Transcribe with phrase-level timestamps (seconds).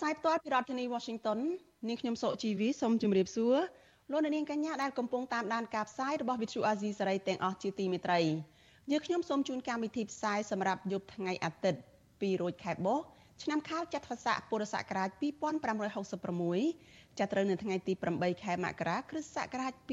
[0.00, 1.38] ្សាយផ្ទាល់ពីរដ្ឋធានី Washington
[1.88, 3.56] នាងខ្ញុំសុជីវីសូមជម្រាបសួរ
[4.10, 8.20] លោកអ្នកនាងកញ្ញាដែលកំពុងតាមដានការផ្សាយរបស់ Vithu Azisari ទាំងអស់ជាទីមេត្រី
[8.90, 13.04] យើងខ្ញុំសូមជូនកម្មវិធីផ្សាយសម្រាប់យប់ថ្ងៃអាទិត្យ2រោចខែបុស្ស
[13.42, 15.08] ឆ្នាំខាលចត្វាស័កពុរសករាជ
[15.98, 19.92] 2566ចាប់ត្រូវនៅថ្ងៃទី8ខែមករាគ្រិស្តសករាជ2022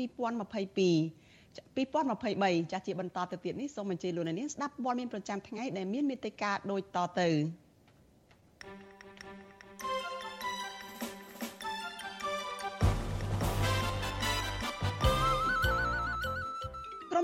[1.78, 7.30] 2023ចាស់ជាបន្តទៅទៀតនេះសូមអញ្ជើញលោកអ្នកនាងស្ដាប់ព័ត៌មានប្រចាំថ្ងៃដែលមានមេត្តាដូចតទៅ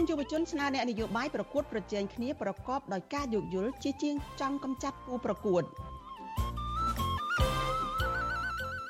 [0.09, 5.63] យុវជនស្នើអ្នកនយោបាយប្រកួតប្រជែងគ្នាប្រកបដោយការយោគយល់ជាជាងចង់កម្ចាត់គូប្រកួត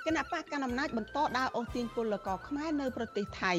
[0.06, 3.54] គណៈបកកណ្ដាលអំណាចបន្តដើរអូសទាញពលករខ្មែរនៅប្រទេសថៃ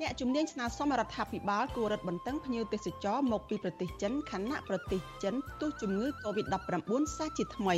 [0.00, 7.76] អ្នកជំនាញស្នើសុំរដ្ឋាភិបាលគួររឹតបន្តឹងភ្ញៀវទេសចរមកពីប្រទេសចិនខណៈប្រទេសចិនផ្ទុះជំងឺ Covid-19 សាជាថ្មី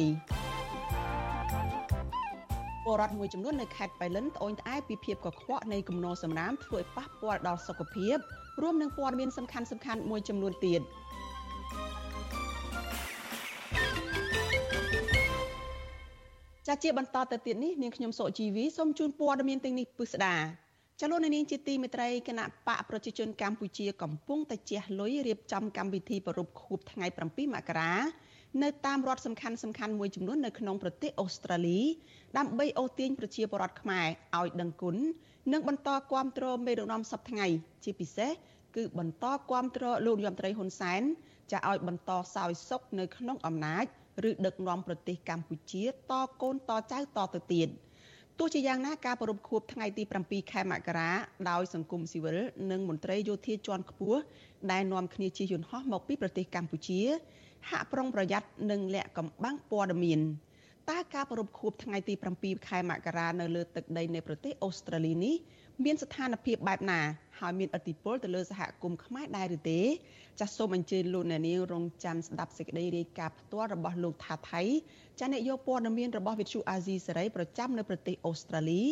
[2.84, 8.16] ពលរដ្ឋមួយចំនួននៅខេត្តបៃលិនត្អូញត្អែពីភាពកខ្វក់នៃគំនរសំរាមធ្វើឲ្យប៉ះពាល់ដល់សុខភាព
[8.62, 10.80] រួមនឹងព័ត៌មានសំខាន់ៗមួយចំនួនទៀត
[16.66, 20.36] ចាជាបន្តទៅទៀតនេះនាងខ្ញុំសុជីវីសូមជូនព័ត៌មានទាំងនេះពិស្ដា
[21.00, 27.92] ចលនានាងជាទីមេត្រីគណៈបកប្រជាជនកម្ពុជាកំពុងតែជះលុយរៀបចំកម្មវិធីប្រពខួបថ្ងៃ7មករា
[28.60, 31.80] នៅតាមរដ្ឋសំខាន់សំខាន់មួយចំនួននៅក្នុងប្រទេសអូស្ត្រាលី
[32.38, 34.06] ដើម្បីអូសទាញប្រជាពលរដ្ឋខ្មែរ
[34.38, 34.96] ឲ្យដឹងគុណ
[35.52, 37.46] និងបន្តគាំទ្រមេដឹកនាំសប្តាហ៍ថ្ងៃ
[37.84, 38.30] ជាពិសេស
[38.76, 41.02] គឺបន្តគាំទ្រលោកនាយរដ្ឋមន្ត្រីហ៊ុនសែន
[41.52, 43.84] ចាឲ្យបន្តសោយសុខនៅក្នុងអំណាច
[44.28, 47.68] ឬដឹកនាំប្រទេសកម្ពុជាតកូនតចៅតទៅទៀត
[48.38, 51.10] ទោះជាយ៉ាងណាការប្រពខួបថ្ងៃទី7ខែមករា
[51.50, 52.38] ដោយសង្គមស៊ីវិល
[52.70, 54.20] និងមន្ត្រីយោធាជាន់ខ្ពស់
[54.72, 57.02] ដែលនាំគ្នាជិះយន្តហោះមកពីប្រទេសកម្ពុជា
[57.70, 60.20] ហាក់ប្រុងប្រយ័ត្ននិងលាក់កំបាំងព័ត៌មាន
[60.90, 65.34] តើការប្រពខួបថ្ងៃទី7ខែមករានៅលើទឹកដីនៃប្រទេសអូស្ត្រាលីនេះ
[65.84, 67.00] មានស្ថានភាពបែបណា
[67.40, 69.80] ហើយមានឥទ្ធិពលទៅលើសហគមន៍ខ្មែរដែរឬទេ
[70.40, 74.62] ចាសសូមអញ្ជើញលោកអ្នកនាងរងចាំស្ដាប់សេចក្តីរាយការណ៍ផ្ទាល់របស់លោកថាថៃ
[75.20, 78.82] ចាអ្នកយកព័ត៌មានរបស់វិទ្យុអាស៊ីសេរីប្រចាំនៅប្រទេសអូស្ត្រាលី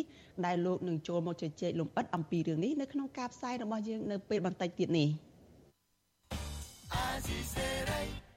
[0.45, 5.09] ដែលលោកនឹងចូលមកជជែកលំអិតអំពីរឿងនេះនៅក្នុងការផ្សាយរបស់យើងនៅពេលបន្តិចទៀតនេះ
[6.93, 8.30] អាស៊ីសេរី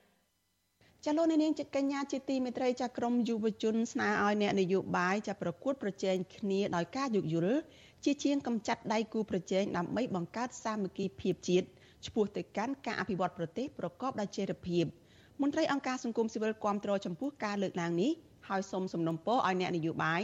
[1.07, 7.59] ចាលោកនាងជាកញ្ញាជាទីមេត្រីចាក្រមយុវជនស្នើឲ្យអ្នកនយោបាយចាប្រកួតប្រជែងគ្នាដោយការយោគយល់
[8.05, 11.67] ជាជាងកម្ចាត់ដៃគូប្រជែងដើម្បីបង្កើតសាមគ្គីភាពជាតិ
[12.07, 14.85] ឆ្ពោះទៅកាន់ការអភិវឌ្ឍប្រទេសប្រកបដោយចីរភាព
[15.43, 18.13] មន្ត្រីអង្គការសង្គមស៊ីវិលគាំទ្រចំពោះការលើកឡើងនេះ
[18.49, 20.23] ហើយសូមសំណូមពរឲ្យអ្នកនយោបាយ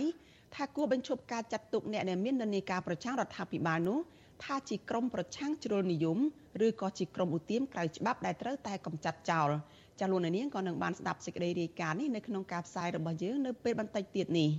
[0.54, 3.98] ថាគួរបញ្ឈប់ការចាត់ទុកអ្នកដែលមាននានាការប្រឆាំងរដ្ឋាភិបាលនោះ
[4.44, 6.18] ថាជាក្រុមប្រឆាំងជ្រុលនិយម
[6.66, 9.50] ឬក៏ជាក្រុមឧទាមក្រៅច្បាប់ដែលត្រូវតែកម្ចាត់ចោល
[10.00, 14.50] ចាលោកនាងក៏នឹងបានស្ដាប់សេចក្តីរាយការណ៍នេះនៅក្នុងការផ្សាយរបស់យើងនៅពេលបន្តិចទៀតនេះ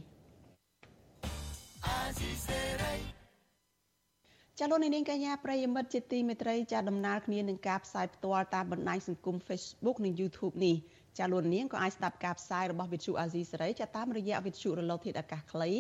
[4.60, 10.76] ចាលោកនាងកញ្ញាប្រិយមិត្តជាទីមេត្រីចាដំណើរគ្នានឹងការផ្សាយផ្ទាល់តាមបណ្ដាញសង្គម Facebook និង YouTube នេះ
[11.20, 15.72] ចាលោកនាងក៏អាចស្ដាប់ការផ្សាយរបស់វិទ្យុអាស៊ីសេរីចាតាមរយៈវិទ្យុរលកធាតុអាកាសខ្លី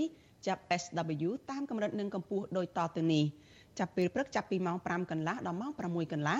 [0.47, 3.25] ចាប់ SW តាមកម្រិតនិងកម្ពស់ដូចតទៅនេះ
[3.79, 6.39] ចាប់ពេលព្រឹកចាប់ពីម៉ោង5កន្លះដល់ម៉ោង6កន្លះ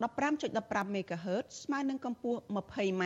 [0.00, 3.04] 15.15 MHz ស្មើនឹងកម្ពស់ 20m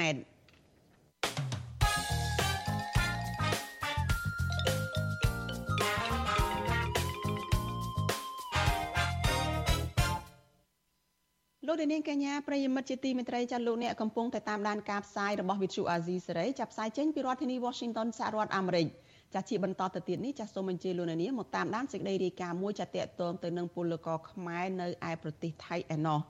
[11.70, 18.86] លោកនាងកញ្ញាប្រិយមិត្តជាទីមេត្រីចាលោកអ្នកកំពុងតែតាមដានការផ្សាយរបស់ Vithu Azizi សេរីចាប់ផ្សាយចេញពីរដ្ឋធានី Washington សហរដ្ឋអាមេរិក
[19.34, 26.20] ចាជាបន្តទៅទៀតនេះចាសូមអញ្ជើញលោកនាងមកតាមដានសេចក្តីរាយការណ៍មួយចាតកតងទៅនឹងពលករខ្មែរនៅឯប្រទេសថៃឯណោះ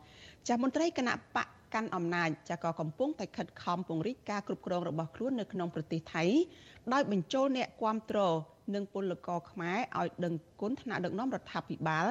[0.49, 6.25] ចាមន្ត្រីគណៈបកកាន់អំណាចចាក៏កំពុងតែខិតខំពង្រីកការគ្រប់គ្រងរបស់ខ្លួននៅក្នុងប្រទេសថៃ
[6.93, 8.19] ដោយបញ្ចូលអ្នកគាំទ្រ
[8.75, 12.06] និងពលករខ្មែរឲ្យដឹងគុណថ្នាក់ដឹកនាំរដ្ឋាភិបាល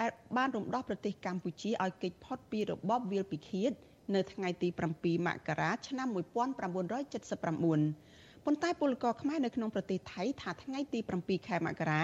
[0.00, 3.72] ដែលបានរំដោះប្រទេសកម្ពុជាឲ្យគេចផុតពីរបបវាលពិឃាត
[4.14, 12.02] នៅថ្ងៃទី7មករាឆ្នាំ1979ប៉ុន្តែពលករខ្មែរនៅក្នុងប្រទេសថៃថាថ្ងៃទី7ខែមករា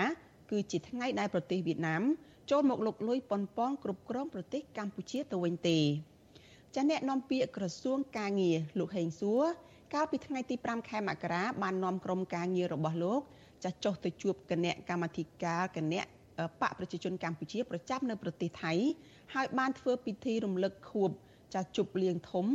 [0.50, 2.03] គឺជាថ្ងៃដែលប្រទេសវៀតណាម
[2.50, 5.79] ចូលមកលុកលុយប៉ុនប៉ងគ្រប់គ្រងប្រទេសកម្ពុជាទៅវិញទេ
[6.75, 9.43] ចាអ្នកនាំពាក្យក្រសួងកាងារលោកហេងសួរ
[9.94, 13.20] កាលពីថ្ងៃទី5ខែមករាបាននាំក្រុមការងាររបស់លោក
[13.64, 16.02] ចាស់ចុះទៅជួបគណៈកម្មាធិការគណៈ
[16.61, 18.73] បកប្រជាជនកម្ពុជាប្រចាំនៅប្រទេសថៃ
[19.35, 21.11] ហើយបានធ្វើពិធីរំលឹកខួប
[21.55, 22.47] ចាស់ជប់លៀងធំ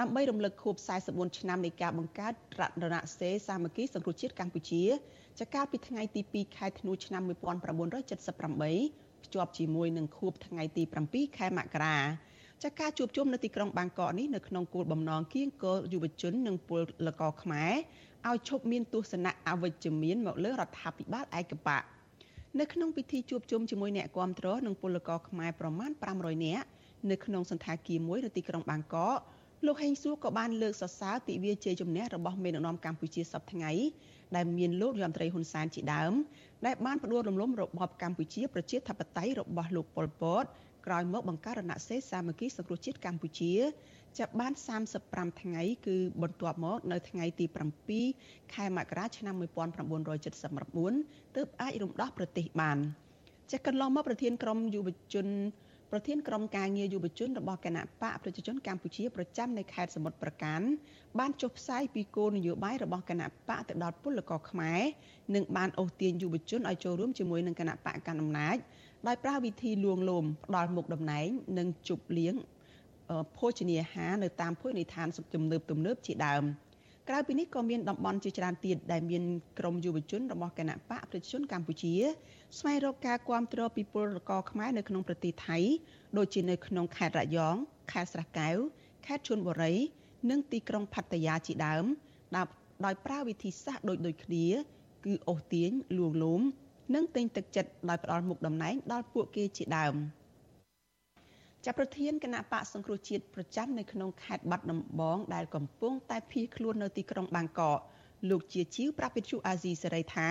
[0.00, 0.74] ដើម្បីរំលឹកខួប
[1.08, 4.82] 44ឆ្នាំនៃការបង្កើតរតនសេរសាមគ្គីសង្គ្រោះជាតិកម្ពុជា
[5.40, 11.98] ចាកាលពីថ្ងៃទី2ខែធ្នូឆ្នាំ1978 ភ្ជាប់ជាមួយនឹងខួបថ្ងៃទី7ខែមករា
[12.62, 16.70] ចាការជួបជុំនៅទីក្រុងបាងកកនេះនៅក្នុងគោលបំណងគៀងគរយុវជននិងព
[17.06, 17.72] លករខ្មែរ
[18.28, 21.82] ឲ្យឈប់មានទស្សនៈអវិជ្ជមានមកលើរដ្ឋាភិបាលឯកបក
[22.60, 26.66] នៅក្នុងពិធីជួបជុំជាមួយអ្នកគាំទ្រនិងពលករខ្មែរប្រមាណ500នាក់
[27.10, 29.18] នៅក្នុងសន្តាគារមួយនៅទីក្រុងបាងកក
[29.66, 33.72] លោកហេងសួរក៏បានលើកសរសើរទិវាជ័យជំនះរបស់មេដឹកនាំកម្ពុជាសប្តាហ៍ថ្ងៃ
[34.36, 36.12] ដែលមានលោករដ្ឋមន្ត្រីហ៊ុនសែនជាដើម
[36.66, 40.44] ដែលបានផ្ដួលរំលំរបបកម្ពុជាប្រជាធិបតេយ្យរបស់លោកប៉ុលពត
[40.86, 43.52] ក្រោយមកបង្កើតរណសេរសាមគ្គីសង្គ្រោះជាតិកម្ពុជា
[44.18, 44.52] ចាប់បាន
[44.96, 47.46] 35ថ្ងៃគឺបន្ទាប់មកនៅថ្ងៃទី
[47.98, 52.78] 7ខែមករាឆ្នាំ1979ទើបអាចរំដោះប្រទេសបាន
[53.50, 55.26] ចាកន្លងមកប្រធានក្រុមយុវជន
[55.94, 60.60] ប្រធានក្រុមការងារយុវជនរបស់គណៈបកប្រជាជនកម្ពុជាប្រចាំនៅខេត្តសមុទ្រប្រការ
[61.18, 64.80] បានចុះផ្សាយពីគោលនយោបាយរបស់គណៈបកទៅដល់ពលករខ្មែរ
[65.34, 68.56] និងបានអូសទាញយុវជនឲ្យចូលរួមជាមួយនឹងគណៈបកកណ្ដាលអំណាច
[69.06, 71.28] ដោយប្រើវិធីលួងលោមផ្ដាល់មុខតំណែង
[71.58, 72.34] និងជប់លៀង
[73.36, 76.44] ភោជនីយហានៅតាមភោជនីយដ្ឋានទំនើបទំនើបជាដើម
[77.08, 79.22] ក្រៅពីនេះក៏មានតំបន់ជាច្រើនទៀតដែលមាន
[79.58, 81.94] ក្រមយុវជនរបស់គណៈបកប្រជាជនកម្ពុជា
[82.58, 85.58] ស្វែងរកការគាំទ្រពីពលករខ្មែរនៅក្នុងប្រទេសថៃ
[86.16, 87.54] ដូចជានៅក្នុងខេត្តរយង
[87.92, 88.56] ខេត្តស្រះកែវ
[89.06, 89.74] ខេត្តឈុនបុរី
[90.30, 91.84] និងទីក្រុងផាត់តាយាជាដើម
[92.84, 94.46] ដោយប្រើវិធីសាស្ត្រដូចដូចគ្នា
[95.04, 96.42] គឺអូសទាញលួងលោម
[96.94, 99.94] និងទិញទឹកចិត្តដោយផ្ដល់មុខតំណែងដល់ពួកគេជាដើម
[101.64, 107.78] ចាប់ប្រធានគណៈបកសង្គ្រោះជាតិប្រចាំនៅក្នុងខេត្តបាត់ដំបងដែលកំពុងតែភៀសខ្លួននៅទីក្រុងបាងកក
[108.30, 110.28] លោកជាជីវប្រាប់វិទ្យុអាស៊ីសេរីថា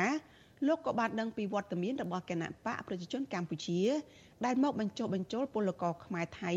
[0.68, 3.82] លោកក៏បានដឹងពីវត្តមានរបស់គណៈបកប្រជាជនកម្ពុជា
[4.46, 6.52] ដែលមកបញ្ចុះបញ្ចូលពលករខ្មែរថៃ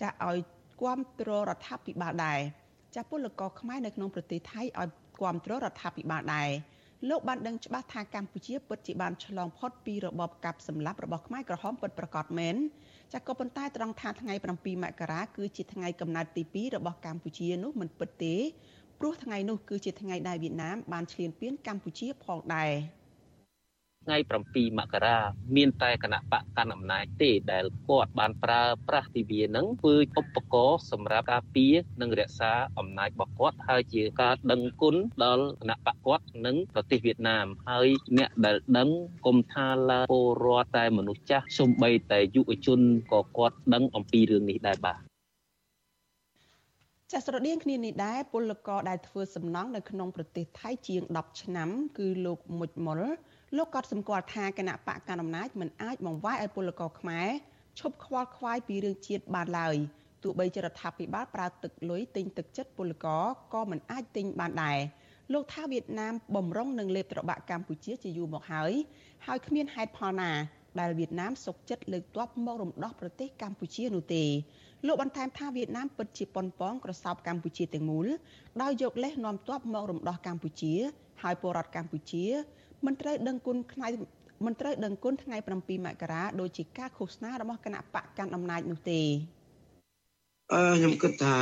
[0.00, 0.38] ចាឲ្យ
[0.80, 2.40] គ្រប់គ្រងរដ្ឋាភិបាលដែរ
[2.94, 4.88] ចាពលករខ្មែរនៅក្នុងប្រទេសថៃឲ្យ
[5.18, 6.50] គ្រប់គ្រងរដ្ឋាភិបាលដែរ
[7.08, 12.56] លោកបានដឹងច្បាស់ថាកម្ពុជាពិតជាបានឆ្លងផុតពីរបបកាប់សម្លាប់របស់ខ្មែរក្រហមពិតប្រាកដមែន
[13.12, 18.34] ចាក៏ប៉ុន្តែត្រង់ថាថ្ងៃ7មករាគឺជាថ្ងៃកំណើតទី2របស់កម្ពុជានោះមិនពិតទេ
[18.98, 22.72] ព្រោះថ្ងៃនោះគឺជាថ្ងៃដែលវៀតណាមបានឈ្លានពានកម្ពុជាផងដែរ។
[24.06, 24.18] ថ្ងៃ
[24.50, 25.18] 7មករា
[25.56, 37.88] មានតែគណៈបកកណ្ដាលអំណាចទេដែលគាត់បានប្រើប្រាស់ទិវានឹងធ្វើឧបករណ៍សម្រាប់ការពារនិងរក្សាអំណាចរបស់គាត់ហើយជាការដឹងគុណដល់គណៈបកគាត់និងប្រទេសវៀតណាមហើយ
[38.18, 38.88] អ្នកដែលដឹង
[39.26, 42.80] គុំថាឡាពលរដ្ឋតែមនុស្សចាស់សំបីតែយុវជន
[43.12, 45.00] ក៏គាត់ដឹងអំពីរឿងនេះដែរបាទ
[47.12, 53.00] ចាស្រដៀងគ្នានេះដែរពលករដែលធ្វើសំណង់នៅក្នុងប្រទេសថៃជាង10ឆ្នាំ គឺលោកមុចមុល
[53.56, 57.28] លោកក៏សម្គាល់ថាគណៈបកកណ្ដាលអំណាចមិនអាចបង្វែរឲ្យពលករខ្មែរ
[57.80, 59.76] ឈប់ខ្វល់ខ្វាយពីរឿងជាតិបានឡើយ
[60.22, 64.78] ទោះបីជារដ្ឋាភិបាលប្រើទឹកលុយទិញទឹកចិត្តពលករក៏មិនអាចទិញបានដែរ
[65.32, 68.72] លោកថាវៀតណាមបំរុងនឹងលេបត្របាក់កម្ពុជាជាយូរមកហើយ
[69.26, 70.30] ហើយគ្មានហេតុផលណា
[70.80, 74.24] ដែលវៀតណាមសុកចិត្តលើកទ័ពមករំដោះប្រទេសកម្ពុជានោះទេ
[74.86, 78.06] លោកបន្ថែមថាវៀតណាមពិតជាប៉ុនប៉ងក្រសោបកម្ពុជាទាំងមូល
[78.62, 80.74] ដោយយកលេសនាំទ័ពមករំដោះកម្ពុជា
[81.22, 82.24] ហើយពលរដ្ឋកម្ពុជា
[82.86, 83.88] មិនត្រូវដឹងគុណថ្ងៃ
[84.46, 89.00] មិនត្រូវដឹងគុណថ្ងៃ7មករាដោយជាការឃោសនារបស់គណៈបកកាន់អំណាចនោះទេ
[90.52, 91.36] អឺខ្ញុំគិតថា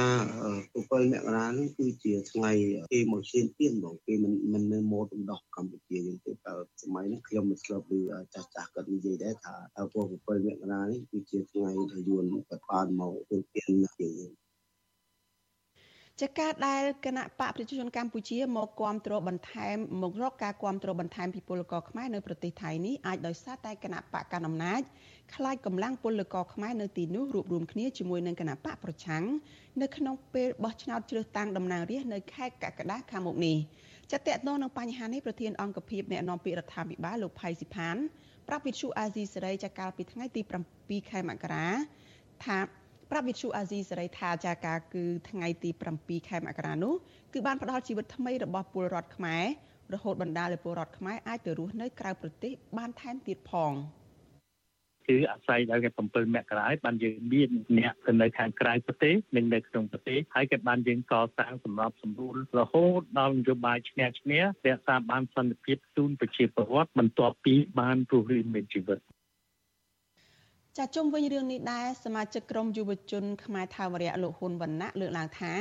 [0.51, 0.75] 7
[1.13, 2.51] មករានេះគឺជាថ្ងៃ
[2.93, 6.53] គេមកឈានទៀនបងគេមិនមិននៅម៉ូដរំដោះកម្ពុជាយើងទេតែ
[6.83, 8.01] សម័យនេះខ្ញុំមិនស្លប់ឮ
[8.35, 9.55] ចាស់ចាស់គាត់និយាយដែរថា
[9.93, 10.29] ពួក7មក
[10.73, 14.29] រានេះគឺជាថ្ងៃដែលយួនគាត់បានមកទូទៀនយើង
[16.23, 24.81] ចាការដែលគណៈបកប្រជាជនកម្ពុជាមកគ្រប់គ្រងបន្ថែមមករកការគ្រប់គ្រងបន្ថែមពីពលករខ្មែរនៅប្រទេសថៃនេះអាចដោយសារតែគណៈបកកណ្ដាលអំណាច
[25.35, 29.25] ខ្លាចកម្លាំងពលករខ្មែរនៅទីនោះរួបរวมគ្នាជាមួយនឹងគណៈបកប្រឆាំង
[29.83, 33.57] នៅក្នុងពេលបោះឆ្នោតជ្រើសតាំងតំណាងរាស្ត្រនៅខែកក្កដាខាងមុខនេះ
[34.11, 37.97] ចាតតទៅនឹងបញ្ហានេះប្រធានអង្គភិបអ្នកនាំពាក្យរដ្ឋាភិបាលលោកផៃស៊ីផាន
[38.49, 40.43] ប្រាប់វិទ្យុអាស៊ីសេរីចាកាលពីថ្ងៃទី
[40.75, 41.67] 7ខែមករា
[42.47, 42.59] ថា
[43.11, 46.95] ប្រាប់វិទ្យុអាស៊ីសេរីថាចាការគឺថ្ងៃទី7ខែមករានោះ
[47.33, 49.45] គឺបានផ្ដល់ជីវិតថ្មីរបស់ពលរដ្ឋខ្មែរ
[49.95, 53.73] រហូតបណ្ដាលឲ្យពលរដ្ឋខ្មែរអាចទៅរស់នៅក្រៅប្រទេសបានថែមទៀតផង
[55.09, 69.01] គឺអាស្រ័យដល់គេ7មករាបានយើងមានអ្នកទៅនៅខាងក្រៅប្រទេសនិងនៅក្នុងប្រទេសហើយក៏បានយើងកសាងសម្រាប់សម្រួលរហូតដល់នយោបាយឈ្នះឈ្នះរក្សាបានសន្តិភាពជូនប្រជាពលរដ្ឋបន្ទាប់ពីបានរស់រានមានជីវិត
[70.78, 75.54] ចាជុំវិញរឿងនេះដែរសមាជិកក្រុមយុវជនខ្មែរថាវរៈលោកហ៊ុនវណ្ណៈលើកឡើងថា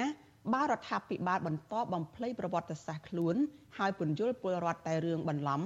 [0.52, 3.36] បើរដ្ឋាភិបាលបន្តបំភ្លៃប្រវត្តិសាស្ត្រខ្លួន
[3.78, 5.62] ហើយពន្យល់ពលរដ្ឋតែរឿងបន្លំ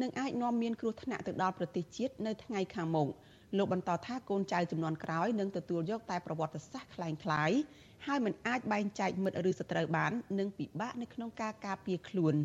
[0.00, 3.08] នឹងអាចនាំមានគ្រោះថ្នាក់ទៅដល់ប្រទេសជាតិនៅថ្ងៃខាងមុខ
[3.56, 7.58] លោកបន្តថាកូនចៅចំនួនក្រោយនឹងទទួលយកតែប្រវត្តិសាស្ត្រคล้ายៗ
[8.06, 12.34] ហើយមិនអាចបែងចែកមិត្តឬសត្រូវបាននិងពិបាកនៅក្នុងការការពារខ្លួន។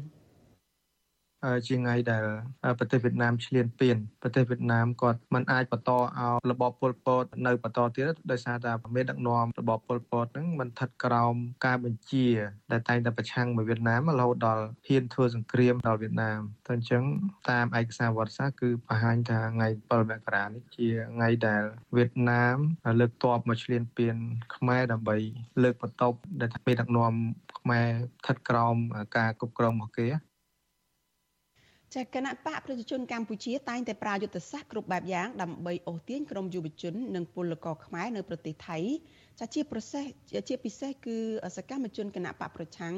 [1.66, 2.24] ជាថ្ងៃដែល
[2.78, 6.06] ប្រទេសវៀតណាមឈ្លានពានប្រទេសវៀតណាមគាត់មិនអាចបន្តឲ្យ
[6.50, 11.34] របបប៉ុលពតនៅបន្តទៀតដោយសារតែមេដឹកនាំរបបប៉ុលពតហ្នឹងមិនស្ថិតក្រោម
[11.66, 12.26] ការបញ្ជា
[12.72, 17.02] ដែលតែងតែប្រឆាំងមកវៀតណាមរហូតដល់ហ៊ានធ្វើសង្គ្រាមដល់វៀតណាមតែអញ្ចឹង
[17.50, 21.62] តាមឯកសារវត្តសាស្ត្រគឺបង្ហាញថាថ្ងៃ7មករានេះជាថ្ងៃដែល
[21.96, 22.56] វៀតណាម
[23.00, 24.16] លើកទ័ពមកឈ្លានពាន
[24.56, 25.16] ខ្មែរដើម្បី
[25.62, 27.14] លើកបន្ទប់ដែលមេដឹកនាំ
[27.58, 27.88] ខ្មែរ
[28.20, 28.76] ស្ថិតក្រោម
[29.16, 30.08] ការគ្រប់គ្រងរបស់គេ
[31.94, 38.78] ចាគណៈបកប្រជាជនកម្ពុជាតែងតែប្រើយុទ្ធសាស្ត្រគ្រប់បែបយ៉ាងដើម្បីអូសទាញក្រុមយុវជន និងពលករខ្មែរនៅប្រទេសថៃ
[39.40, 40.04] ចាជាប្រសេស
[40.48, 41.16] ជាពិសេសគឺ
[41.56, 42.94] សកម្មជនគណៈបកប្រឆាំង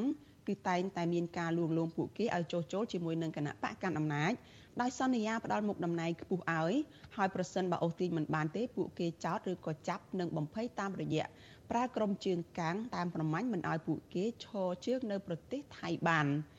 [0.47, 4.33] គឺតែងតែមានការលួងលោមពួកគេឲ្យចុះចូលជាមួយនឹងគណៈបកកាន់អំណាច
[4.81, 6.73] ដោយសន្យាផ្ដល់មុខតំណែងខ្ពស់ឲ្យ
[7.15, 11.25] ហើយប្រសិនបើអូសទាញមិនបានទេពួកគេចោទឬក៏ចាប់និងបំភ័យតាមរយៈ
[11.71, 16.27] ប្រើក្រុមជើងកាំងតាមប្រម៉ាញ់មិនឲ្យពួកគេឈរជើងនៅប្រទេសថៃបាន។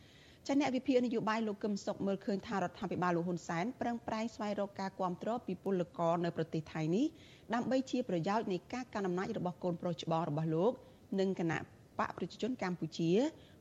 [0.50, 7.06] ចាអ្នកវិភាគនយោបាយលោកកឹមសុខមើលឃើញថារដ្ឋាភិបាលលោកហ៊ុនសែនប្រឹងប្រែងស្វែងរកការគ្រប់គ្រងពីពលករនៅប្រទេសថៃនេះ
[7.54, 10.72] ដើម្បីជាប្រយោជន៍នៃការកាន់អំណាចរបស់កូនប្រុសច្បងរបស់លោក
[11.20, 11.58] និងគណៈ
[11.98, 13.10] បកប្រជាជនកម្ពុជា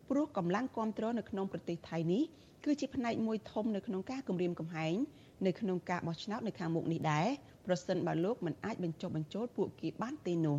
[0.10, 2.24] ព្រោះកម្លាំងគ្រប់គ្រងនៅក្នុងប្រទេសថៃនេះ
[2.66, 4.96] គឺជាផ្នែកមួយធំនៅក្នុងការគម្រាមកំហែង
[5.46, 7.28] នៅក្នុងការបោះឆ្នោតនៅខាងមុខនេះដែរ
[7.66, 10.58] ប្រសិនបើលោកមិនអាចបញ្ចុះបញ្ចូលពួកគេបានទេនោះ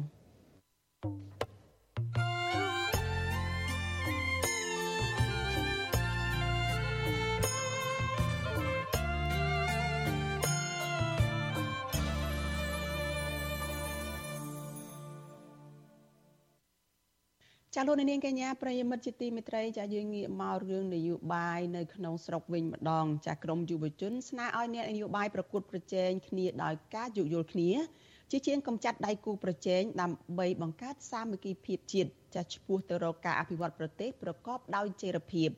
[17.81, 27.71] ចាលោកនាងកញ្ញាប្រិយមិត្តជាទីមេត្រីចាយើងងាកមករឿងនយោបាយនៅក្នុងស្រុកវិញម្ដង ចាក្រមយុវជនស្នើឲ្យអ្នកនយោបាយប្រកួតប្រជែងគ្នាដោយការយោគយល់គ្នា
[28.31, 35.49] ជាជាងកំចាត់ដៃគូប្រជែងដើម្បីបង្កើតសាមគ្គីភាពជាតិចាឆ្ពោះទៅរកការអភិវឌ្ឍប្រទេសប្រកបដោយចីរភាព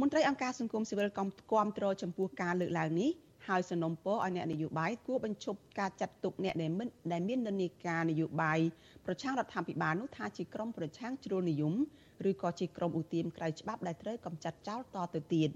[0.00, 3.10] មន្ត្រីអង្គការសង្គមស៊ីវិលគាំទ្រចំពោះការលើកឡើងនេះ
[3.48, 8.58] ហើយសនំពរឲ្យអ្នកនយោបាយគួរបញ្ឈប់ការចាត់ទុកអ្នកដែលមិនដែលមាននិន្នាការនយោបាយ
[9.06, 11.74] ប្រឆាំងរដ្ឋាភិបាលនោះថាជាក្រុមប្រឆាំងជ្រុលនិយម
[12.30, 15.50] ឬក៏ជាក្រុមឧទាមក្រៅច្បាប់ដែលត្រូវកំចាត់ចោលតទៅទៀត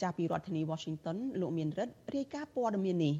[0.00, 3.14] ចាស់ពីរដ្ឋធានី Washington លោកមានរិទ្ធរាយការណ៍ព័ត៌មាននេះ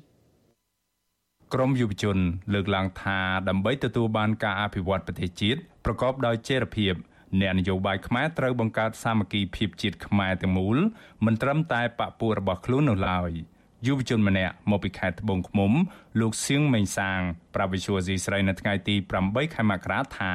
[1.54, 2.18] ក្រមយុវជន
[2.52, 3.18] លើកឡើងថា
[3.48, 6.94] ដើម្បីទទួលបានការអភិវឌ្ឍប្រទេសជាតិប្រកបដោយចីរភាព
[7.40, 10.78] អ្នកនយោបាយខ្មែរត្រូវបង្កើតសាមគ្គីភាពជាតិខ្មែរទាំងមូល
[11.24, 13.30] មិនត្រឹមតែបពុះរបស់ខ្លួននោះឡើយ។
[13.86, 15.72] យុវជនម្នាក់មកពីខេត្តត្បូងឃ្មុំ
[16.20, 17.20] លោកសៀងមេងសាង
[17.54, 20.32] ប្រាវិសុវស៊ីស្រីនៅថ្ងៃទី8ខែមករាថា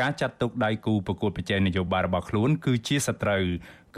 [0.00, 3.44] ការចាត់ទុកដៃគូប្រកួតប្រជែងនយោបាយរបស់ខ្លួន គឺជាសត្រូវ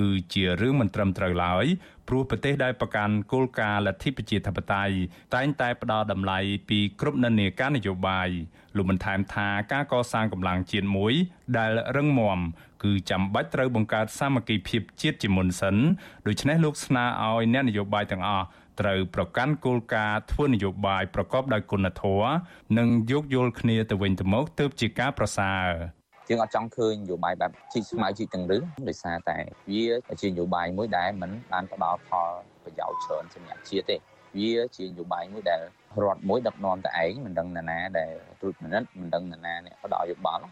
[0.00, 1.66] គឺជារឿងមិនត្រឹមត្រូវឡើយ
[2.08, 4.94] ព្រោះប្រទេសដែលប្រកាន់គោលការណ៍លទ្ធិប្រជាធិបតេយ្យ
[5.34, 6.38] តែងតែផ្ដល់តម្លៃ
[6.68, 8.28] ពីគ្រប់និន្នាការនយោបាយ
[8.76, 11.14] លោកបន្ថែមថាការកសាងកម្លាំងជាតិមួយ
[11.58, 12.38] ដែលរឹងមាំ
[12.84, 15.76] គឺចាំបាច់ត្រូវបង្កើតសាមគ្គីភាពជាតិជាមុនសិន
[16.26, 18.46] ដូច្នេះលោកស្នើឲ្យអ្នកនយោបាយទាំងអស់
[18.80, 22.32] ត្រូវប្រកាន់គោលការណ៍ធ្វើនយោបាយប្រកបដោយគុណធម៌
[22.78, 25.66] និងយោគយល់គ្នាទៅវិញទៅមកទើបជាការប្រសើរ
[26.28, 29.36] យើងអត់ចង់ឃើញនយោបាយបែបជីកស្មៅជីកទាំងរឹងដោយសារតែ
[29.70, 32.30] វាជានយោបាយមួយដែលមិនបានផ្ដល់ផល
[32.64, 33.96] ប្រយោជន៍ច្រើនសម្រាប់ជាតិទេ
[34.36, 35.62] វាជានយោបាយមួយដែល
[36.02, 40.44] រដ្ឋមួយដឹកនាំតែឯងមិនដឹងណាណាដែលត្រួតពិនិត្យមិនដឹងណាណាអ្នកផ្ដល់យោបល់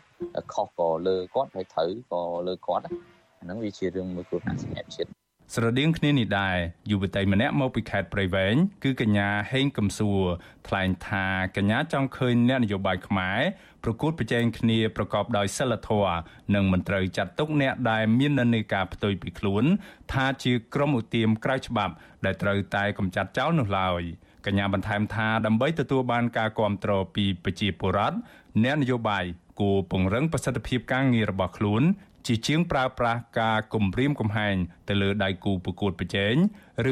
[0.53, 6.57] ខុសក៏លើគាត់ហើយត្រូវក៏លើគាត់អាហ្នឹងវាជារឿងមួយគ្រោះថ្នាក់សម្រាប់ជាតិ ស្រដៀងគ្នានេះដែរ
[6.91, 10.23] យុវតីម្នាក់មកពីខេត្តព្រៃវែងគឺកញ្ញាហេងកំសួរ
[10.69, 13.41] ថ្លែងថាកញ្ញាចង់ឃើញអ្នកនយោបាយខ្មែរ
[13.85, 16.19] ប្រកួតប្រជែងគ្នាប្រកបដោយសិលធម៌
[16.55, 19.65] និងមិនត្រូវចាត់ទុកអ្នកដែលមាននិន្នាការផ្ទុយពីខ្លួន
[20.13, 24.03] ថាជាក្រុមឧទាមក្រៅច្បាប់ ដែលត្រូវតែកម្ចាត់ចោលនោះឡើយ
[24.47, 28.17] កញ្ញាបន្ថែមថាដើម្បីទទួលបានការគ្រប់គ្រងពីប្រជាពលរដ្ឋ
[28.65, 29.25] អ្នកនយោបាយ
[29.61, 31.83] គួរពង្រឹងប្រសិទ្ធភាពការងាររបស់ខ្លួន
[32.27, 34.57] ជាជាងប្រើប្រាស់ការគំរាមកំហែង
[34.89, 36.35] ទៅលើដៃគូប្រកួតប្រជែង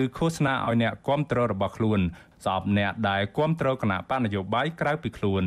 [0.00, 2.00] ឬឃោសនាឲ្យអ្នកគ្រប់គ្រងរបស់ខ្លួន
[2.44, 5.44] ស្អប់អ្នកដែលគ្រប់គ្រងគណៈបកនយោបាយក្រៅពីខ្លួន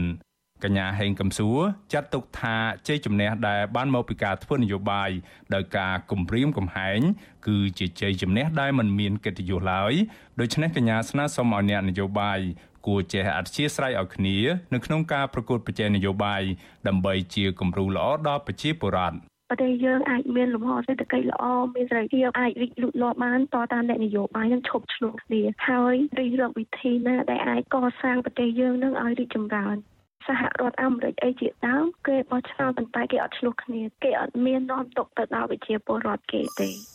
[0.63, 1.59] កញ្ញាហេងកំសួរ
[1.93, 2.55] ចាត់ទុកថា
[2.87, 5.09] ជ័យជំនះដែលបានមកពីការធ្វើនយោបាយ
[5.53, 6.99] ដោយការគំរាមកំហែង
[7.47, 9.93] គឺជាជ័យជំនះដែលមិនមានកិត្តិយសឡើយ
[10.39, 12.39] ដូច្នេះកញ្ញាស្នើសុំឲ្យអ្នកនយោបាយ
[12.87, 14.37] គួរចេះអធិស្ឋានឲ្យគ្នា
[14.73, 16.41] នៅក្នុងការប្រកួតប្រជែងនយោបាយ
[16.87, 21.43] ដើម្បីជាគំរូល្អដល់ប្រជាពលរដ្ឋ ប្រទេសយើងអាចមានលំហសេដ្ឋកិច្ចល្អ
[21.75, 29.75] មានសេរីភាពអាចរីកលូតលាស់បានតតាមអ្នកនយោបាយនឹងឈប់ឆ្លោះគ្នាហើយរិះរកវិធីណាដែលអាចកសាងប្រទេសយើងនឹងឲ្យរីកចម្រើន
[30.27, 36.94] សហរដ្ឋអាមេរិកអីជាដើមគេបោះឆ្នោតប៉ុន្តែគេអត់ឆ្លោះគ្នាគេអត់មាននាំទុកទៅដល់ប្រជាពលរដ្ឋគេទេ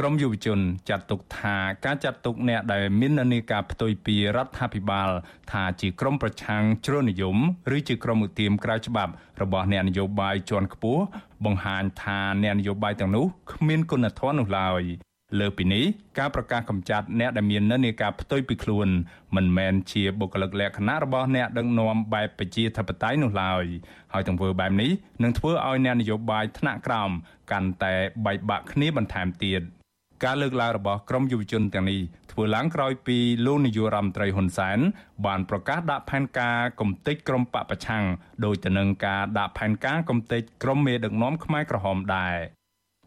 [0.00, 5.10] ក្រមយុវជនចាត់ទុកថាការចាត់ទុកអ្នកដែលមាននានាការផ្ទុយពីរដ្ឋាភិបាល
[5.52, 7.36] ថាជាក្រមប្រឆាំងជ្រុលនិយម
[7.76, 9.12] ឬជាក្រមឧទាមក្រៅច្បាប់
[9.42, 11.02] របស់អ្នកនយោបាយជាន់ខ្ពស់
[11.44, 14.82] បង្ហាញថាអ្នកនយោបាយទាំងនោះគ្មានគុណធម៌នោះឡើយ
[15.40, 15.84] លើពីនេះ
[16.18, 18.88] ការប្រកាសកម្ចាត់អ្នកដែលមាននិន្នាការផ្ទុយពីខ្លួន
[19.36, 23.64] មិនមែនជាបុគ្គលិកលក្ខណៈរបស់អ្នកដឹកនាំបែបប្រជាធិបតេយ្យនោះឡើយ
[24.12, 24.90] ហើយទង្វើបែបនេះ
[25.22, 27.10] នឹងធ្វើឲ្យអ្នកនយោបាយថ្នាក់ក្រោម
[27.50, 27.94] កាន់តែ
[28.26, 29.62] បែកបាក់គ្នាបន្ថែមទៀត
[30.24, 32.00] ការលើកឡើងរបស់ក្រមយុវជនទាំងនេះ
[32.32, 34.78] ធ្វើឡើងក្រោយពីលោកនាយករដ្ឋមន្ត្រីហ៊ុនសែន
[35.26, 38.04] បានប្រកាសដាក់ផែនការកំទេចក្រមបពប្រឆាំង
[38.44, 42.36] ដោយទៅនឹងការដាក់ផែនការកំទេចក្រមមេដឹកនាំខ្មែរក្រហមដែរ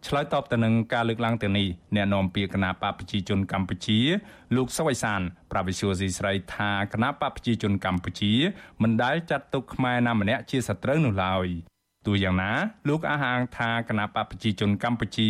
[0.08, 4.00] ឆ្លើយតបទៅនឹងការលើកឡើងទាំងនេះអ្នកនាំពាក្យគណៈបកប្រជាជនកម្ពុជា
[4.56, 8.34] លោកសុវ័យសានប្រាវិសុយស៊ីស្រីថាគណៈបកប្រជាជនកម្ពុជា
[8.82, 11.48] មិនដែលចាត់ទុកខ្មែរណាម្នាក់ជាសត្រូវនោះឡើយ
[12.08, 12.51] ទោះយ៉ាងណា
[12.89, 15.29] លោកអះអាងថាគណៈបកប្រជាជនកម្ពុជា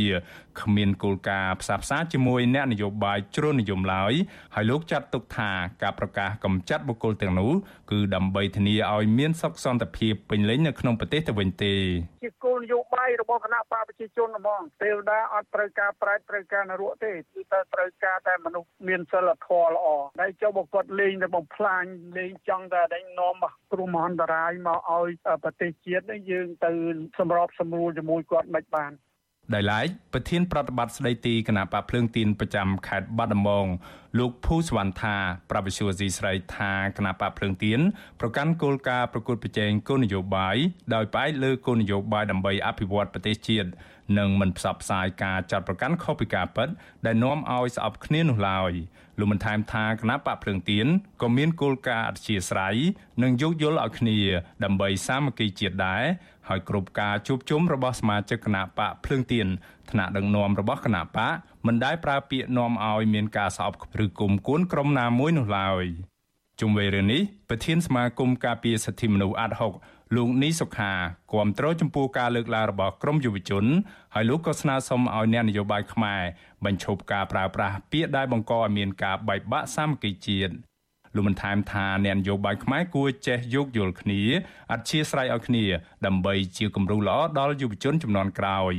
[0.61, 4.13] គ្មានគោលការណ៍ផ្សះផ្សាជាមួយអ្នកនយោបាយជ្រុលនិយមឡើយ
[4.55, 5.51] ហើយលោកចាត់ទុកថា
[5.83, 7.51] ការប្រកាសកម្ចាត់បុគ្គលទាំងនោះ
[7.91, 11.75] គឺដើម្បីធានាឲ្យមានសុខសន្តិភាពពេញលេញនៅក្នុងប្រទេសទៅវិញទេ
[12.23, 19.87] ជាគោលនយោបាយរបស់គណៈបកប្រជាជនហ្មងទេវតាអត់ត្រូវការប្រែតត្រូវការនរកទេគឺតែត្រូវការតែមនុស្សមានសិលធម៌ល្អ
[20.21, 21.83] ដែលចុះបគាត់លេងតែបំផ្លាញ
[22.17, 23.35] លេងចង់តែដេញនាំ
[23.71, 25.09] គ្រោះមហន្តរាយមកឲ្យ
[25.43, 26.71] ប្រទេសជាតិយើងទៅ
[27.19, 28.91] សម្របសម្រួលជាមួយគាត់មិនបាន
[29.55, 33.65] ដោយឡែកប្រធានប្រតិបត្តិស្ដីទីគណៈបកភ្លើងទីនប្រចាំខេត្តបាត់ដំបង
[34.19, 35.15] លោកភូសវណ្ណថា
[35.51, 37.79] ប្រវិសុវស៊ីស្រីថាគណៈបកភ្លើងទៀន
[38.19, 40.57] ប្រកាន់គោលការណ៍ប្រកួតប្រជែងគោលនយោបាយ
[40.93, 43.69] ដោយផ្អែកលើគោលនយោបាយដើម្បីអភិវឌ្ឍប្រទេសជាតិ
[44.17, 46.69] និងមិនផ្សព្វផ្សាយការចាត់ប្រកាន់ខុសពីការពិត
[47.05, 48.71] ដែលនាំឲ្យស្អប់គ្នានោះឡើយ
[49.19, 50.87] លោកបានថែមថាគណៈបកភ្លើងទៀន
[51.21, 52.75] ក៏មានគោលការណ៍អធិស្ឋាន
[53.23, 54.17] និងយោគយល់ឲ្យគ្នា
[54.63, 56.03] ដើម្បីសាមគ្គីជាតិដែរ
[56.47, 59.47] ហើយគ្រប់ការជួបជុំរបស់សមាជិកគណៈបកភ្លើងទៀន
[59.91, 61.33] ថ្នាក់ដឹកនាំរបស់គណៈបក
[61.65, 65.85] មិនដែលប្រើពាក្យនាំឲ្យមានការសោកឬគុំគួនក្រុមណាមួយនោះឡើយ
[66.59, 69.73] ជុំវិញរឿងនេះប្រធានសមាគមការពារសិទ្ធិមនុស្សអាត់ហុក
[70.15, 70.93] លោកនីសុខា
[71.33, 73.65] គាំទ្រចំពោះការលើកឡើងរបស់ក្រមយុវជន
[74.13, 76.21] ហើយលោកក៏ស្នើសុំឲ្យអ្នកនយោបាយខ្មែរ
[76.65, 80.53] បញ្ឈប់ការប្រើប្រាស់ពាក្យដែលបង្កឲ្យមានការបែកបាក់សាមគ្គីជាតិ
[81.15, 84.21] លោកបានថែមថាអ្នកនយោបាយខ្មែរគួរចេះយោគយល់គ្នា
[84.71, 85.65] អធិស្ឋានឲ្យគ្នា
[86.05, 88.75] ដើម្បីជាគំរូល្អដល់យុវជនចំនួនក្រោយ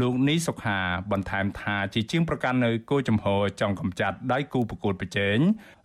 [0.00, 0.78] លោកនីសុខា
[1.12, 3.26] បន្ថែមថាជាជាងប្រកាន់នៅគោលចំហ
[3.60, 5.38] ចង់កម្ចាត់ដៃគូប្រកួតប្រជែង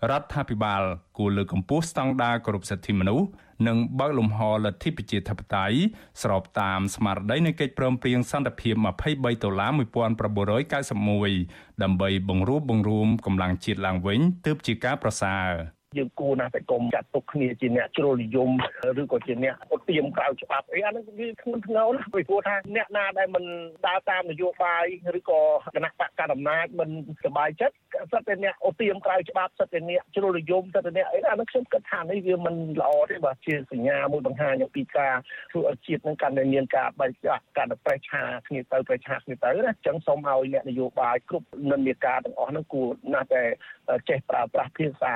[0.10, 0.82] រដ្ឋាភិបាល
[1.18, 3.28] គួរលើកកម្ពស់ស្តង់ដារគោរពសិទ្ធិមនុស្ស
[3.68, 5.78] និងបើកលំហលទ្ធិប្រជាធិបតេយ្យ
[6.22, 8.86] ស្របតាមស្មារតីនៃកិច្ចព្រមព្រៀងសន្តិភាព23
[9.44, 15.48] ដុល្លារ1991ដើម្បីបង្រួបបង្រួមកម្លាំងជាតិឡើងវិញទើបជាការប្រសើរ
[15.99, 18.51] យើងគួរណាស់តែកុំចាត់ទុកគ្នាជាអ្នកជ្រុលនិយម
[19.01, 23.45] ឬក៏ជាអ្នកឧទាមក្រៅច្បាប់អីអានោះវាធ្ងន់ធ្ងរណាស់ពីព្រោះថាអ្នកណាដែលមិន
[23.87, 24.85] ដើរតាមនយោបាយ
[25.19, 25.41] ឬក៏
[25.77, 26.91] គណៈបកកណ្ដាលអំណាចមិន
[27.25, 27.77] សบายចិត្ត
[28.13, 35.15] សិតតែអ្នកឧទាមក្រៅច្បាប់សិតតែអ្នកជ្រុលនិយមសិតតែអ្នកអីអានោះខ្ញុំគិតថានេះវាមិនល្អទេបាទជាសញ្ញាមួយបង្ហាញអំពីការ
[35.53, 43.43] ធ្វើឲ្យជាតិនឹងកាន់តែមានការបែកបាក់កាន់តែប្រេះឆាគ្នាទៅប្រេះឆាគ្នាទៅណាអញ្ចឹងសូមឲ្យអ្នកនយោបាយគ្រប់និន្នាការទាំងអស់នោះគួរណាស់តែ
[44.10, 45.14] ចេះប្រើប្រាស់ភាសា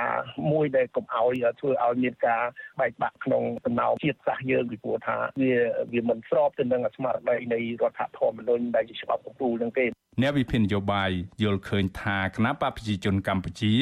[0.52, 2.44] មួយដែលកុំឲ្យធ្វើឲ្យមានការ
[2.80, 5.54] បែកបាក់ក្នុងចំណោមជាតិសាសន៍យើងពីព្រោះថាវា
[5.94, 9.86] វាមិនស្របទៅនឹងស្មារតីនៃរដ្ឋធម្មនុញ្ញដែលជាច្បាប់កំពូលនឹងទេ
[10.20, 11.12] អ្នកវិភាគនយោបាយ
[11.44, 13.74] យល់ឃើញថាគណៈបកប្រជាជនកម្ពុជា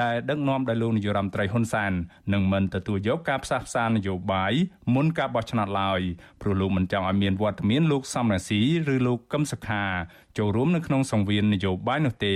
[0.00, 1.92] ដែលដឹកនាំដោយលោកនាយរដ្ឋមន្ត្រីហ៊ុនសែន
[2.32, 4.52] នឹងមិនទទួលយកការផ្សះផ្សានយោបាយ
[4.94, 6.00] មុនការបោះឆ្នោតឡើយ
[6.40, 8.60] ព្រោះលោកមិនចង់ឲ្យមានវត្តមានលោកសំរាស៊ី
[8.94, 9.84] ឬលោកកឹមសុខា
[10.38, 12.34] ចូលរួមនៅក្នុងសង្វៀននយោបាយនោះទេ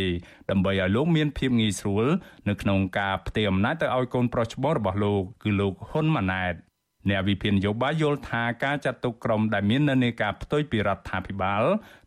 [0.51, 2.07] ដើម្បីឲ្យលោកមានភាពងាយស្រួល
[2.49, 6.55] នៅក្នុងការផ្ទេរអំណាចទៅឲ្យកូនប្រុសច្បងរបស់លោកគឺលោកហ៊ុនម៉ាណែត
[7.11, 11.63] អ្នកវិភាគនយោបាយយល់ថាការចាត់ទុកក្រុមដែលមាននានាការផ្ទុយពីរដ្ឋាភិបាល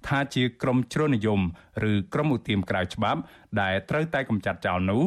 [0.07, 1.39] ថាជាក្រុមជ្រុលនិយម
[1.91, 3.19] ឬក្រុមឧទាមក្រៅច្បាប់
[3.61, 5.03] ដែលត្រូវតែកម្ចាត់ចោលនោះ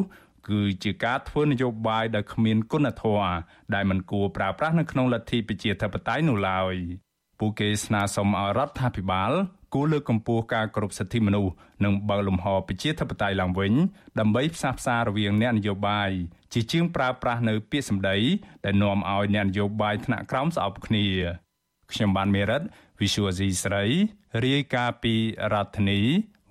[0.49, 3.31] គឺជាការធ្វើនយោបាយដែលគ្មានគុណធម៌
[3.73, 6.75] ដែលមិនគួរប្រើប្រាស់នៅក្នុងលទ្ធិប្រជាធិបតេយ្យនោះឡើយ
[7.39, 9.31] ពួកគេស្នើសុំឲ្យរដ្ឋាភិបាល
[9.73, 11.53] គួរលើកកម្ពស់ការគោរពសិទ្ធិមនុស្ស
[11.85, 13.73] និងបើកលំហប្រជាធិបតេយ្យឡើងវិញ
[14.19, 16.11] ដើម្បីផ្សះផ្សាររវាងអ្នកនយោបាយ
[16.53, 18.17] ជាជាងប្រើប្រាស់នៅពាក្យសម្ដី
[18.65, 21.05] ដែលនាំឲ្យអ្នកនយោបាយថ្នាក់ក្រោមស្អប់គ្នា
[21.91, 22.61] ខ្ញុំបានមេរិត
[22.99, 23.85] Visual C ស្រី
[24.45, 25.15] រាយការណ៍ពី
[25.53, 25.99] រដ្ឋធានី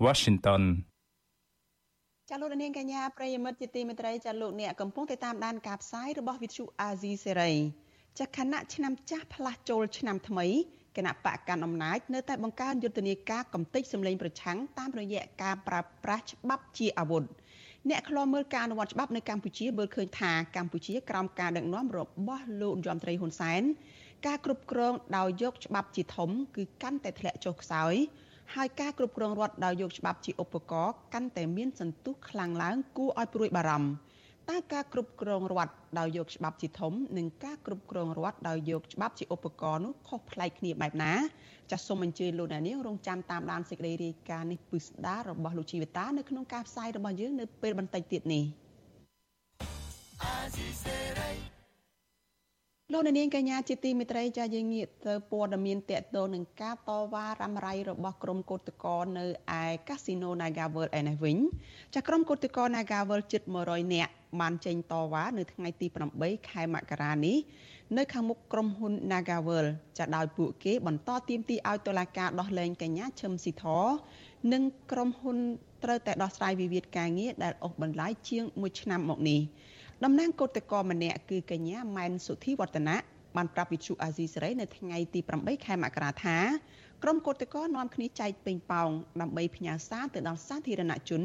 [0.05, 0.63] Washington
[2.31, 7.53] ចាលោកនាងកញ្ញាប្រិយមិត្តជាទីមេត្រីចាលោកអ្នកកំពុងតែតាមដានការផ្សាយរបស់ Vithu Azizi សេរី
[8.19, 10.47] ចាខណៈឆ្នាំចាស់ផ្លាស់ចូលឆ្នាំថ្មី
[10.97, 17.25] គណៈបកកាន់អំណាចនៅតែបង្កើនយុទ្ធនាការកំទេចសម្លេងប្រឆាំងតាមរយៈការប្រើប្រាស់ច្បាប់ជាអាវុធ
[17.91, 23.63] អ្នកខ្លោមើលការអនុវត្តច្បាប់នៅកម្ពុជាមើលឃើញថាកម្ពុជាក្រោមការដឹកនាំរបស់លោកយមត្រីហ៊ុនសែន
[24.27, 27.95] ការគ្រប់គ្រងដោយយកច្បាប់ជាធំគឺកាន់តែធ្លាក់ចុះខ្សោយ
[28.55, 34.12] ហើយការគ្រប់គ្រងរដ្ឋដោយយកច្បាប់ជាឧបករណ៍កាន់តែមានសន្ទុះខ្លាំងឡើងគួរឲ្យព្រួយបារម្ភ
[34.51, 41.13] តើការគ្រប់គ្រងរដ្ឋដោយយកច្បាប់ជាធំនិងការគ្រប់គ្រងរដ្ឋដោយយកច្បាប់ជាឧបករណ៍នោះខុសប្លែកគ្នាបែបណា
[41.71, 48.45] ចាសសូមអញ្ជើញលោកអ្នកនាងរងចាំតាមដានសេចក្តីរាយការណ៍នេះពិស្ដាររបស់លោកជីវិតានៅក្នុងការផ្សាយរបស់យើងនៅពេលបន្តិចទៀតនេះ
[52.95, 59.25] លោកនាងកញ្ញាជាទីមេត្រីចាយើងងាកទៅព័ត៌មានតកតងនឹងការតវ៉ារ៉ាំរ៉ៃរបស់ក្រុមកោតក្រនៅ
[59.61, 61.37] ឯកាស៊ីណូ Naga World ឯនេះវិញ
[61.95, 65.87] ចាក្រុមកោតក្រ Naga World ជិត100នាក់បានចេញតវ៉ានៅថ្ងៃទី
[66.19, 67.37] 8ខែមករានេះ
[67.97, 73.65] នៅខាងមុខក្រុមហ៊ុន Naga World ចាដោយពួកគេបន្តទាមទារឲ្យតុលាការដោះលែងកញ្ញាឈឹមស៊ីធ
[74.53, 75.37] និងក្រុមហ៊ុន
[75.85, 79.41] ត្រូវតែដោះស្រាយវិវាទការងារដែលអូសបន្លាយជាង1ឆ្នាំមកនេះ
[80.05, 82.97] តំណាងកោតក្រម្នាក់គឺកញ្ញាម៉ែនសុធីវឌ្ឍនៈ
[83.37, 86.39] បានប្រាប់វិទ្យុអាស៊ីសេរីនៅថ្ងៃទី8ខែមករាថា
[87.03, 88.89] ក្រុមកោតក្រនាំគ្នាចែកពេញប៉ោង
[89.21, 91.23] ដើម្បីផ្ញើសារទៅដល់សាធារណជន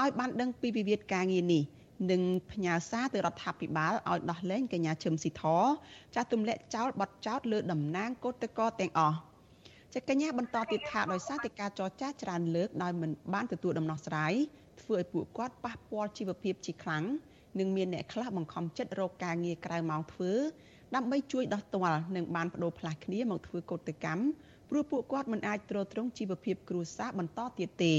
[0.00, 1.62] ឲ្យបានដឹងពីវិវាទការងារនេះ
[2.10, 5.44] និងផ្ញើសារទៅរដ្ឋាភិបាលឲ្យដោះលែងកញ្ញាឈឹមស៊ីធ
[6.14, 9.16] ចាស់ទម្លាក់ចោលបទចោទលើតំណាងកោតក្រទាំងអស់
[9.94, 14.32] ចកញ្ញាបន្តទៀតថាដោយសារតែការចរចាច្រើនលើកដោយមិនបានទទួលដំណោះស្រាយ
[14.80, 17.04] ធ្វើឲ្យពួកគាត់ប៉ះពាល់ជីវភាពជាខ្លាំង
[17.58, 20.32] និងមានអ្នកខ្លះបង្ខំចិត្តរកការងារក្រៅម៉ោងធ្វើ
[20.94, 24.22] ដើម្បីជួយដោះទាល់និងបានបដូរផ្លាស់គ្នាមកធ្វើកោតកម្ម
[24.70, 27.96] ព្រោះពួកគាត់មិនអាចទ្រទ្រង់ជីវភាពគ្រួសារបន្តទៀតទេ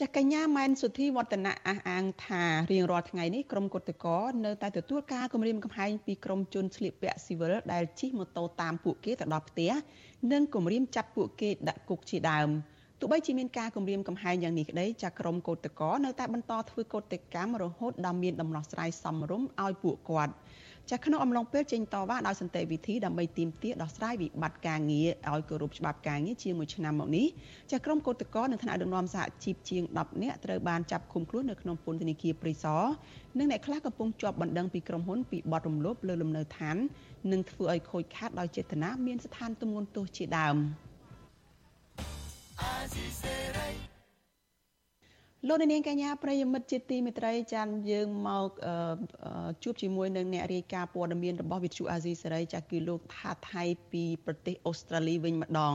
[0.00, 9.72] ចាកញ្ញាម៉ែនសុធីវឌ្ឍនៈអះអាងថារៀងរាល់ថ្ងៃនេះក្រុមគឧតកោនៅតែទទួលការគម្រាមកំហែងពីក្រុមជនស្លៀកពាក់ស៊ីវិលដែលជិះម៉ូតូតាមពួកគេទៅដល់ផ្ទះ
[10.32, 12.48] និងគម្រាមចាប់ពួកគេដាក់គុកជាដើម
[13.00, 20.32] ទោះបីជាមានការគម្រាមកំហែងយ៉ាងនេះក្តីចាក្រុមគឧតកោនៅតែបន្តធ្វើកោតកម្មរហូតដល់មានដំណោះស្រាយសមរម្យឲ្យពួកគាត់
[20.90, 27.26] ចាក្នុងអំឡុងពេលចេញតវ៉ាដោយសន្តិវិធីដើម្បីទាមទារដោះស្រាយវិបត្តិការងារឲ្យគោរពច្បាប់ការងារជាមួយឆ្នាំមកនេះ
[27.72, 32.82] ចាក្រុមកោតក្រនៅថ្នាក់ដឹកនាំសហជីពជាង10នាក់ត្រូវបានចាប់ឃុំខ្លួននៅក្នុងពន្ធនាគារព្រៃសរ
[33.38, 36.76] និងអ្នកខ្លះកំពុងជាប់បណ្ដឹងពីក្រុមហ៊ុនពីបទរំលោភលើលំនៅឋាន
[37.32, 40.56] និងធ្វើឲ្យខូចខាតដោយចេតនាមានស្ថានទម្ងន់ទោសជាដើម
[42.60, 43.93] អាស៊ីសេរី
[45.48, 48.50] លោកនាងកញ្ញាប្រិយមិត្តជាទីមេត្រីចានយើងមក
[49.62, 55.74] ជួបជាមួយនឹងអ្នករាយការណ៍ព័ត៌មានរបស់វិទ្យុអាស៊ីសេរីចាគឺលោកថាថៃពីប្រទេសអូស្ត្រាលីវិញម្ដង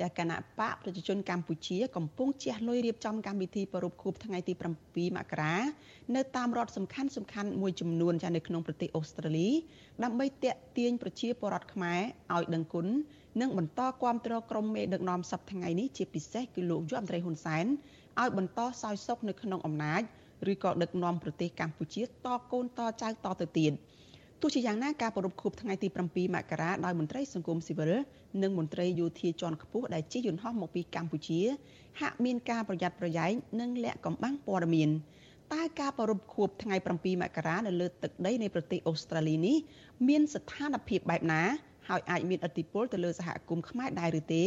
[0.00, 4.52] ចាគណៈបកប្រជាជនកម្ពុជាកំពុងជះលុយរៀបចំកម្មវិធីប្រពខួបថ្ងៃទី
[4.84, 5.54] 7មករា
[6.14, 9.48] នៅតាមរដ្ឋសំខាន់សំខាន់មួយចំនួនចានៅក្នុងប្រទេសអូស្ត្រាលី
[10.04, 12.00] ដើម្បីតាក់ទាញប្រជាពលរដ្ឋខ្មែរ
[12.34, 12.86] ឲ្យដឹងគុណ
[13.40, 17.66] និងបន្តគាំទ្រក្រុមមេដឹកនាំសប្តាហ៍ថ្ងៃនេះជាពិសេសគឺលោកយមត្រីហ៊ុនសែន
[18.22, 20.02] ឲ្យបន្តសោយសុខនៅក្នុងអំណាច
[20.52, 22.06] ឬក៏ដឹកនាំប្រទេសកម្ពុជាត
[22.52, 23.72] កូនតចៅតទៅទៀត
[24.40, 27.92] ទោះជាយ៉ាងណាការប្រពខួបថ្ងៃទី7មករាដោយមន្ត្រីសង្គមស៊ីវិល
[28.42, 31.40] និងមន្ត្រីយោធាជាន់ខ្ពស់ដែលជិះយន្តហោះមកពីកម្ពុជា
[32.00, 34.90] ហាក់មានការប្រយ័ត្នប្រយែងនិងលាក់កំបាំងព័ត៌មាន
[35.54, 39.56] តើការប្រពខួបថ្ងៃ7មករានៅលើទឹកដីនៃប្រទេសអូស្ត្រាលីនេះ
[40.08, 41.42] មានស្ថានភាពបែបណា
[41.88, 44.44] ហើយអាចមានឥទ្ធិពលទៅលើសហគមន៍ខ្មែរដែរឬទេ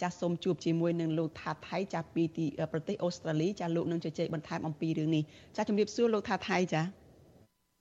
[0.00, 5.22] ចាសសូមជួបជាមួយនឹងលោកថាថៃចាស់ពីទីប្រទេសអូស្ត្រាលីចាលោកនឹងជជែកបន្ថែមអំពីរឿងនេះ
[5.56, 6.82] ចាជំរាបសួរលោកថាថៃចា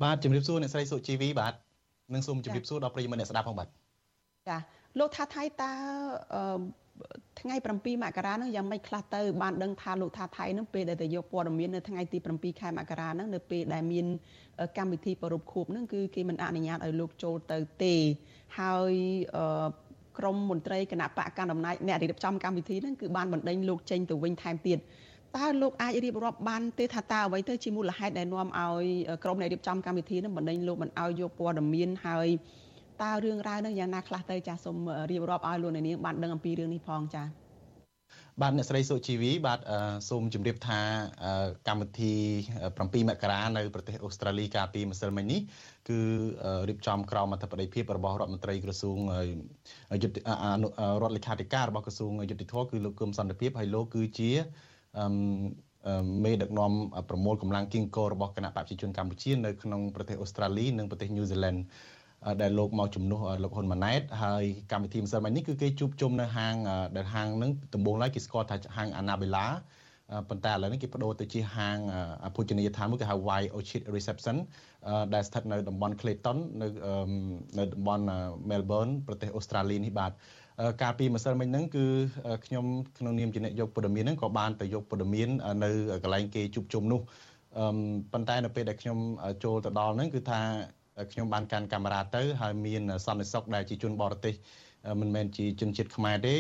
[0.04, 1.54] បាទជំរាបសួរអ្នកស្រីសុជីវីបាទ
[2.13, 3.67] និងសូមជំរាបសួរដល់ប្រិយមិត្តអ្នកស្ដាប់ផងបាទ
[4.50, 4.58] ចា
[5.00, 5.71] លោកថាថៃតើ
[7.39, 14.06] ថ្ងៃ7មករានោះយ៉ាងម៉េចខ្លះទៅបានដឹងថាលោកថាថៃនឹងពេលដែលទៅយកព័ត៌មាននៅថ្ងៃទី7ខែមករាហ្នឹងនៅពេលដែលមាន
[14.78, 17.95] កម្មវិធីប្រពខួបហ្នឹងគឺគេមិនអនុញ្ញាតឲ្យលោកចូលទៅទេ
[18.60, 18.93] ហើយ
[20.17, 24.80] ក្រមមន្ត្រីគណៈបកកណ្ដាលអំណាចអ្នករៀបចំកម្មវិធីហ្នឹងគឺបានបណ្ដេញលោកចេញទៅវិញថែមទៀត
[25.38, 28.86] តើលោកអាចរៀបរាប់បានទេថាតើអ្វីទៅជាមូលហេតុដែលនាំឲ្យ
[29.24, 32.28] ក្រមអ្នករៀបចំកម្មវិធីហ្នឹងបណ្ដេញលោកមិនឲ្យយកព័ត៌មានហើយ
[33.02, 34.78] តតើរឿងរ៉ាវនឹងយ៉ាងណាខ្លះទៅចាសូម
[35.12, 37.24] រៀបរាប់ឲ្យលោកអ្នកនាងបានដឹងអំពីរឿងនេះផងចា
[38.41, 39.60] បាទអ្នកស្រីសុជីវីបាទ
[40.10, 40.80] សូមជម្រាបថា
[41.67, 42.13] កម្មវិធី
[42.62, 45.41] 7មករានៅប្រទេសអូស្ត្រាលីកាលពីម្សិលមិញនេះ
[45.89, 45.99] គឺ
[46.69, 48.97] រៀបចំក្រមអធិបតីភាពរបស់រដ្ឋមន្ត្រីក្រសួង
[50.04, 50.17] យុទ្ធ
[51.01, 54.32] រដ្ឋលេខាធិការរបស់ក្រសួងយុទ្ធភ័ពគឺលោកគឹមសន្តិភាពហើយលោកគឺជា
[56.23, 56.71] មេដឹកនាំ
[57.10, 61.60] ប្រមូលកម្លាំងគីងកោរបស់គណៈបព្វជិជនកម្ពុជានៅក្នុងប្រទេសអូស្ត្រាលីនិងប្រទេសញូហ្សេឡង់
[62.41, 66.55] ដែលលោកមកជំនួសលោកហ៊ុនម៉ាណែតហើយកម្មវិធីម្សិលមិញនេះគឺគេជួបជុំនៅហាង
[66.95, 69.45] ដែលហាងហ្នឹងដំបូងឡើយគេស្គាល់ថាហាង Annabella
[70.29, 71.77] ប៉ុន្តែឥឡូវនេះគេបដូរទៅជាហាង
[72.36, 74.38] ភោជនីយដ្ឋានមួយគេហៅ White Orchid Reception
[75.13, 76.67] ដែលស្ថិតនៅតំបន់ Clayton នៅ
[77.57, 78.03] នៅតំបន់
[78.49, 80.12] Melbourne ប្រទេសអូស្ត្រាលីនេះបាទ
[80.81, 81.86] កាលពីម្សិលមិញហ្នឹងគឺ
[82.45, 82.65] ខ្ញុំ
[82.97, 85.29] ក្នុងនាមជាអ្នកយកព័ត៌មានហ្នឹងក៏បានទៅយកព័ត៌មាន
[85.63, 85.69] នៅ
[86.03, 87.01] កន្លែងគេជួបជុំនោះ
[88.13, 88.97] ប៉ុន្តែនៅពេលដែលខ្ញុំ
[89.43, 90.41] ចូលទៅដល់ហ្នឹងគឺថា
[91.11, 94.35] ខ្ញុំបានកាន់កាមេរ៉ាទៅហើយមានសន្តិសុខដែលជាជនបរទេស
[95.01, 96.35] មិនមែនជាជនជាតិខ្មែរទេ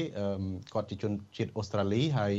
[0.73, 2.33] គាត់ជាជនជាតិអូស្ត្រាលីហើយ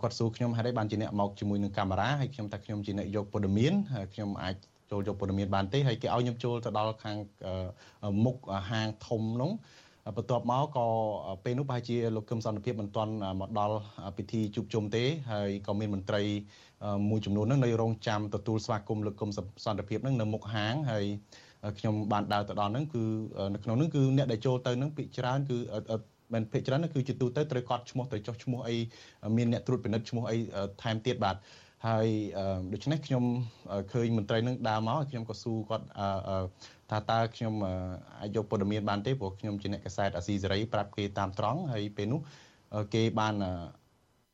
[0.00, 3.72] គាត់សួរខ្ញុំហេតុអីបានជាអ្នកមកជាមួយនឹងកាមេរ៉ាហើយខ្ញុំថាខ្ញុំជាអ្នកយកព័ត៌មាន
[4.14, 4.54] ខ្ញុំអាច
[4.90, 7.16] ចូលយកព័ត៌មានបានទេហើយគេឲ្យខ្ញុំចូលទៅដល់ខាង
[8.24, 8.36] មុខ
[8.70, 9.52] ហាងធំនោះ
[10.14, 10.86] បន្ទាប់មកក៏
[11.44, 13.76] ពេលនោះប្រហែលជាលោកកឹមសន្តិភាពមិនទាន់មកដល់
[14.16, 16.22] ពិធីជួបជុំទេហើយក៏មានមន្ត្រី
[17.10, 19.30] មួយចំនួនហ្នឹងនៅរងចាំទទួលស្វាគមន៍លោកកឹម
[19.64, 21.04] សន្តិភាពហ្នឹងនៅមុខហាងហើយ
[21.78, 23.02] ខ្ញុំបានដើរទៅដល់ហ្នឹងគឺ
[23.54, 25.58] នៅក្នុងហ្នឹងគឺអ្នកដែលចូលទៅហ្នឹងភាគច្រើនគឺ
[26.34, 28.76] មិនភាគច្រើនគឺជាទូទៅត្រូវកត់ឈ្មោះទៅចុះឈ្មោះអី
[29.36, 30.36] មានអ្នកត្រួតពិនិត្យឈ្មោះអី
[30.82, 31.36] ថែមទៀតបាទ
[31.86, 32.06] ហើយ
[32.72, 33.24] ដូច្នេះខ្ញុំ
[33.92, 35.86] ឃើញមន្ត្រីនឹងដើរមកខ្ញុំក៏សួរគាត់
[36.90, 37.54] ថាតើខ្ញុំ
[38.20, 42.20] អាចយកព័ត៌មានបានទេព្រោះខ្ញុំជាអ្នកកសែតអាស៊ីសេរីប្រាប់គេតាមត្រង់ហើយពេលនោះ
[42.94, 43.34] គេបាន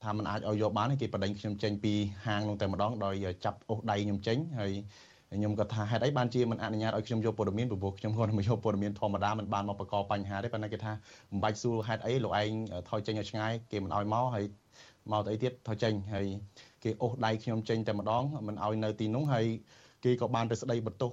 [0.02, 1.92] ថាมันអាចឲ្យយកបានគេបដិញខ្ញុំចេញពី
[2.26, 4.72] ហាងនោះតែម្ដងដោយចាប់អូសដៃខ្ញុំចេញហើយ
[5.36, 10.92] ខ្ញុំក៏ថាហេតុអីបានជាមិនអនុញ្ញាតឲ្យខ្ញុំយកព័ត៌មានព្រោះខ្ញុំគាត់មកយកព័ត៌មានធម្មតាមិនបានមកបកកបញ្ហាទេប៉ុន្តែគេថា
[11.30, 12.50] មិនបាច់សួរហេតុអីលោកឯង
[12.88, 14.44] ថយចេញឲ្យឆ្ងាយគេមិនឲ្យមកហើយ
[15.12, 16.26] មកទៅអីទៀតថយចេញហើយ
[16.82, 19.46] គេអូសដៃខ្ញុំចេញតែម្ដងមិនឲ្យនៅទីនោះហើយ
[20.04, 21.10] គេក៏បានទៅស្ដីបន្ទោស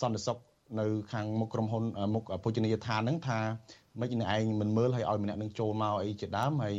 [0.00, 0.38] សន្តិសុខ
[0.78, 3.38] នៅខាងមុខក្រុមហ៊ុនមុខភោជនីយដ្ឋានហ្នឹងថា
[4.00, 6.76] មិនឯងមិនមើលឲ្យឲ្យម្នាក់នឹងចូលមកអីជាដើមហើយ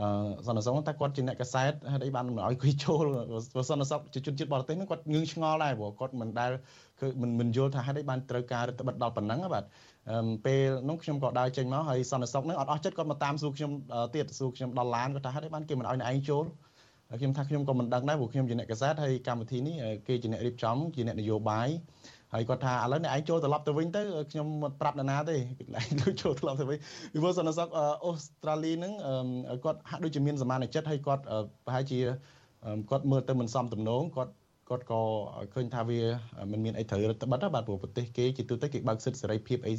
[0.00, 0.08] អឺ
[0.46, 3.04] សន្តិសុខតែគាត់ជាអ្នកកសែតហេតុអីបានមិនឲ្យគេចូល
[3.70, 6.50] សន្តិសុខជាជនជាតិបរទេសហ្នឹងគាត់ងឿងឆ្ងល់ដែរព្រោះគាត់មិនដែល
[7.00, 9.64] គឺមិនមិនយល់ថាហេតុអីបានត្រូវការរដ្ឋបិទដល់ប៉ុណ្ណឹងបាទ
[10.46, 13.70] ពេលនោះខ្ញុំក៏ដើរចេញមកហើយសន្តិសុខហ្នឹងអត់អស់ចិត្តគាត់មកតាមសួរខ្ញុំ
[14.14, 16.44] ទៀតសួរខ្ញុំដល់ឡានគាត់ថាហេតុអីបានគេមិនឲ្យអ្នកឯងចូល
[17.20, 19.76] ខ្ញុំថាខ្ញុំក៏មិនដឹងដែរព្រោះខ្ញុំជាអ្នកកសែតហើយកម្មវិធីនេះ
[20.08, 21.68] គេជាអ្នករៀបចំជាអ្នកនយោបាយ
[22.34, 26.78] ហើយគាត់ថាឥឡូវអ្នកឯងចូលត្រឡប់ទៅវិញទៅខ្ញុំមិនប្រាប់នរណាទេឯងទៅចូលត្រឡប់ទៅវិញ
[27.12, 27.68] ពីព្រោះសន្តិសុខ
[28.04, 28.92] អូស្ត្រាលីហ្នឹង
[29.64, 31.22] គាត់ហាក់ដូចជាមានសមានចិត្តហើយគាត់
[31.66, 31.98] ប្រហែលជា
[32.90, 34.32] គាត់មើលទៅមិនសមទំនងគាត់
[34.68, 35.00] គាត់ក៏
[35.54, 36.00] ឃើញថាវា
[36.52, 39.72] មិនមានអីត្រូវរដ្ឋបတ်បាទព្រោះប្រទេសគេជាទូទៅគេបើកសិទ្ធិសេរីភាពអី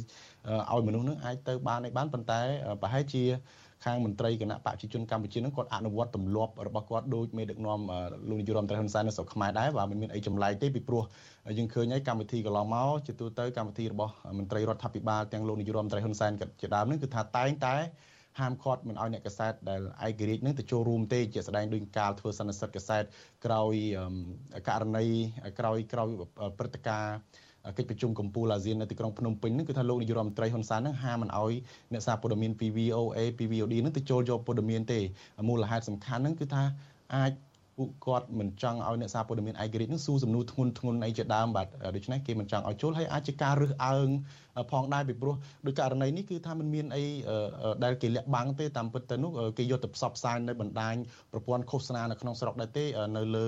[0.72, 2.40] ឲ្យមនុស្សនឹងអាចទៅបានឯបានប៉ុន្តែ
[2.82, 3.24] ប្រហែលជា
[3.84, 7.80] ខាងមន្ត្រីគណៈបព្វជិជនកម្ពុជានឹងគាត់អនុវត្តទម្លាប់របស់គាត់ដោយមេដឹកនាំ
[8.28, 11.02] លោកនាយរដ្ឋមន្ត្រីហ៊ុនសែននៅស្រុកខ្មែរដែរបាទមិនមានអីចម្លែកទេពីព្រោះ
[11.58, 17.76] យើងឃើញហើយកម្មវិធីកន្លងមកជាទូទៅកម្មវិធីរបស់មន្ត្រីរដ្ឋាភិបាលទាំងលោកនាយរដ្ឋមន្ត្រីហ៊ុនសែនជាដើមនឹងគឺថាតែងតែ
[18.40, 23.04] ហាមឃាត់មិនឲ្យអ្នកកសែតដែលឯករាជ្យនឹងទៅចូលរួមទេជាស្ដែងដោយការធ្វើសន្និសិទកសែត
[23.44, 23.74] ក្រោយ
[24.68, 25.06] ករណី
[25.58, 26.08] ក្រោយក្រោយ
[26.58, 27.16] ព្រឹត្តិការណ៍
[27.76, 31.52] កិច្ចប្រជុំកម្ពុជាអាស៊ាននៅទីក្រុងភ្នំពេញហ្នឹងគឺថាលោកនាយរដ្ឋមន្ត្រីហ៊ុនសែនហ្នឹងហាមមិនអោយ
[31.92, 34.98] អ្នកសារព័ត៌មានពី VOA ពី VOD ហ្នឹងទៅចូលយកព័ត៌មានទេ
[35.48, 36.62] មូលហេតុសំខាន់ហ្នឹងគឺថា
[37.14, 37.32] អាច
[37.77, 44.07] ពួកគាត់មិនចង់ឲ្យអ្នកសារព័ត៌មានឯករាជ្យនឹងស៊ូសំណួរធ្ងន់ធ្ងរអីជាដើមបាទដូច្នេះគេមិនចង់ឲ្យចូលហើយអាចជាការរើសអើង
[44.71, 47.03] ផងដែរពីព្រោះដោយករណីនេះគឺថាมันមានអី
[47.83, 50.95] ដែលគេលាក់បាំងទេតាមពិតទៅនោះគេយកទៅផ្សព្វផ្សាយនៅបណ្ដាញ
[51.31, 52.85] ប្រព័ន្ធឃោសនានៅក្នុងស្រុកដែរទេ
[53.17, 53.45] នៅលើ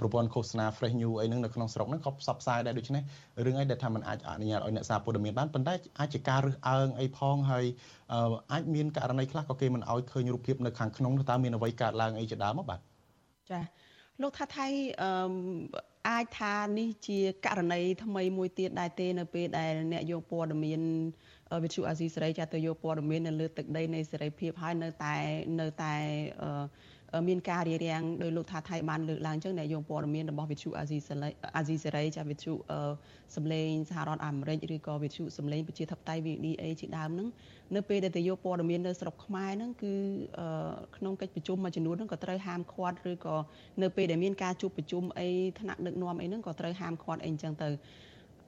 [0.00, 3.02] ប្រព័ន្ធឃោសនា Fresh News អីហ្នឹងនៅក្នុងស្រុកហ្នឹងក៏ផ្សព្វផ្សាយដែរដូច្នេះ
[3.46, 7.64] រឿងអីដែលថាมันអាចអនុញ្ញាតឲ្យអ្នកសារព័ត៌មានបានប៉ុន្តែអាចជាការរើសអើងអីផងហើយ
[8.52, 12.80] អាចមានករណីខ្លះក៏គេមិនឲ្យឃើញរូបភាពនៅខាងក្នុងតើមានអ្វីកើតឡើងអីជាដើមបាទ
[13.51, 13.61] ចា
[14.21, 14.67] លោកថាថៃ
[15.01, 15.11] អឺ
[16.09, 20.81] អាចថានេះជាករណីថ្មីមួយទៀតដែរទេនៅពេលដែលអ្នកយកព័ត៌មាន
[21.63, 25.15] វិទ្យុអាស៊ីសេរីចាទៅយកព័ត៌មាននៅលើទឹកដីនៃសេរីភាពហើយនៅតែ
[25.59, 25.93] នៅតែ
[26.41, 26.49] អឺ
[27.27, 32.53] មានការរារាំងដោយលោកថាថៃបានលើកឡើងចឹងអ្នកយកព័ត៌មានរបស់វិទ្យុអាស៊ីសេរីអាស៊ីសេរីចាវិទ្យុ
[33.35, 37.27] សម្លេងសហរដ្ឋអាមេរិកឬក៏វិទ្យុសម្លេងប្រជាធិបតេយ្យ VDA ជាដើមហ្នឹង
[37.75, 39.93] នៅពេលដែលទៅយកព័ត៌មាននៅស្រុកខ្មែរហ្នឹងគឺ
[40.97, 43.35] ក្នុងកិច្ចប្រជុំមួយចំនួនហ្នឹងក៏ត្រូវហាមឃាត់ឬក៏
[43.81, 47.69] នៅពេលដែលមានការជួបប្រជុំអីថ្នាក់ដឹកនាំអីហ្នឹងក៏ត្រូវហាមឃាត់អីអញ្ចឹងទៅ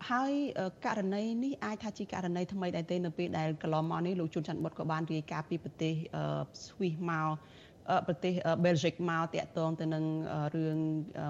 [0.10, 0.32] ហើយ
[0.86, 5.94] ករណីនេះអាចថាជាករណីថ្មីដែរទេនៅពេលដែលកន្លងមកនេះលោកជួនច័ន្ទបុតក៏បានរាយការណ៍ពីប្រទេស
[6.68, 7.30] ស្វីសមក
[8.08, 10.04] ប្រទេសបែលហ្សិកមកតាក់ទងទៅនឹង
[10.56, 10.78] រឿង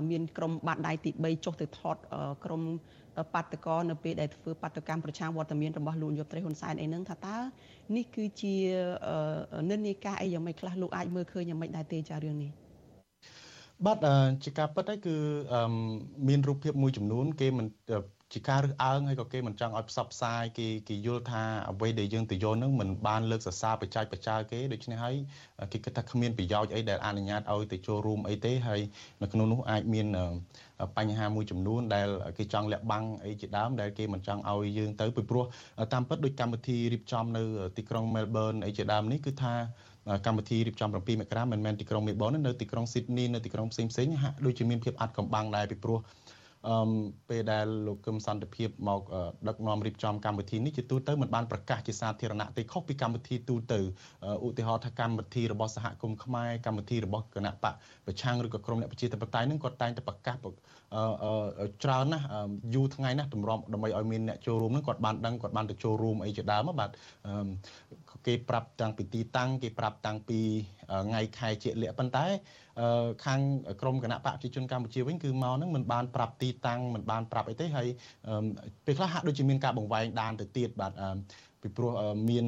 [0.09, 1.95] មានក្រុមបាតដៃទី3ចុះទៅថត
[2.45, 2.61] ក្រុម
[3.33, 7.37] បាតកោនៅពេលដែលធ្វើបាតកម្មប្រឆាំងវត្តមានរបស់លោកយុបត្រីហ៊ុនសែនអីហ្នឹងថាតើ
[7.95, 8.55] នេះគឺជា
[9.69, 12.51] និន្នាការអីយ៉ាងម៉េចខ្លះលោកអាចមើលឃើញយ៉ាងម៉េចដែរទេចារឿងនេះ
[13.85, 13.97] បាទ
[14.43, 15.15] ជាការពិតហើយគឺ
[16.27, 17.67] មានរូបភាពមួយចំនួន គេមិន
[18.33, 25.15] ជាការរើសអើងហើយក៏គេមិនចង់ឲ្យផ្សព្វផ្សាយគេគេយល់ថាអ្វីដែលយើងទៅយកនឹងមិនបានលើកសរសើរបច្ចេកបច្ចាគេដូច្នេះហើយ
[25.71, 28.81] គេគិតថាគ្មានប្រយោជន៍អីដែលអនុញ្ញាតឲ្យទៅចូលរួមអីទេហើយ
[29.21, 30.07] នៅក្នុងនោះអាចមាន
[30.97, 32.07] បញ្ហាមួយចំនួនដែល
[32.37, 35.45] គេចង់លាក់បាំងអីជាដើមដែលគេមិនចង់ឲ្យយើងទៅពីព្រោះ
[35.93, 37.43] តាមពិតដោយកម្មវិធីរៀបចំនៅ
[37.77, 39.55] ទីក្រុង Melbourne អីជាដើមនេះគឺថា
[40.25, 45.99] កម្មវិធីរៀបចំ7មករាមិនមែនទីក្រុងមេបននៅទីក្រុង Sydney នៅទីក្រុងផ្សេងផ្សេងហាក់ដូចជាមានភាពអាត់កំបាំងដែរពីព្រោះ
[46.69, 46.91] អឺ
[47.29, 49.01] ពេលដែលលោកកឹមសន្តិភាពមក
[49.47, 53.79] ដឹកនាំរៀបចំកម្មវិធីនេះជាទូទៅមិនបានប្រកាសជាសាធារណៈទេខុសពីកម្មវិធីទូទៅ
[54.45, 57.73] ឧទាហរណ៍ថាកម្មវិធីរបស់សហគមន៍ខ្មែរកម្មវិធីរបស់គណៈបក
[58.05, 60.35] ប្រឆាំងឬក៏ក្រមអ្នកប្រជាធិបតេយ្យនឹងគាត់តែងតែប្រកាស
[61.83, 62.25] ច្រើនណាស់
[62.73, 66.89] យូរថ្ងៃណាស់តម្រាំដើម្បីឲ្យមានអ្នកចូលរួមនឹងគាត់បានដឹងគាត់បានទៅចូលរួមអីជាដើមបាទ
[68.27, 70.39] គេប្រាប់តាំងពីទីតាំងគេប្រាប់តាំងពី
[71.07, 72.25] ថ្ងៃខែជាក់លាក់ប៉ុន្តែ
[73.25, 73.39] ខាង
[73.81, 77.87] ក្រមគណៈបកប្រជាជនកម្ពុជាវិញគឺមកហ្នឹងមិនបានប្រាប់ទីតាំងមិនបានប្រាប់អីទេហើយ
[78.85, 80.93] ពេលខ្លះហាក់ដូចជាមានការបង្វែងដានទៅទៀតបាទ
[81.61, 81.91] ពីព្រោះ
[82.29, 82.45] មាន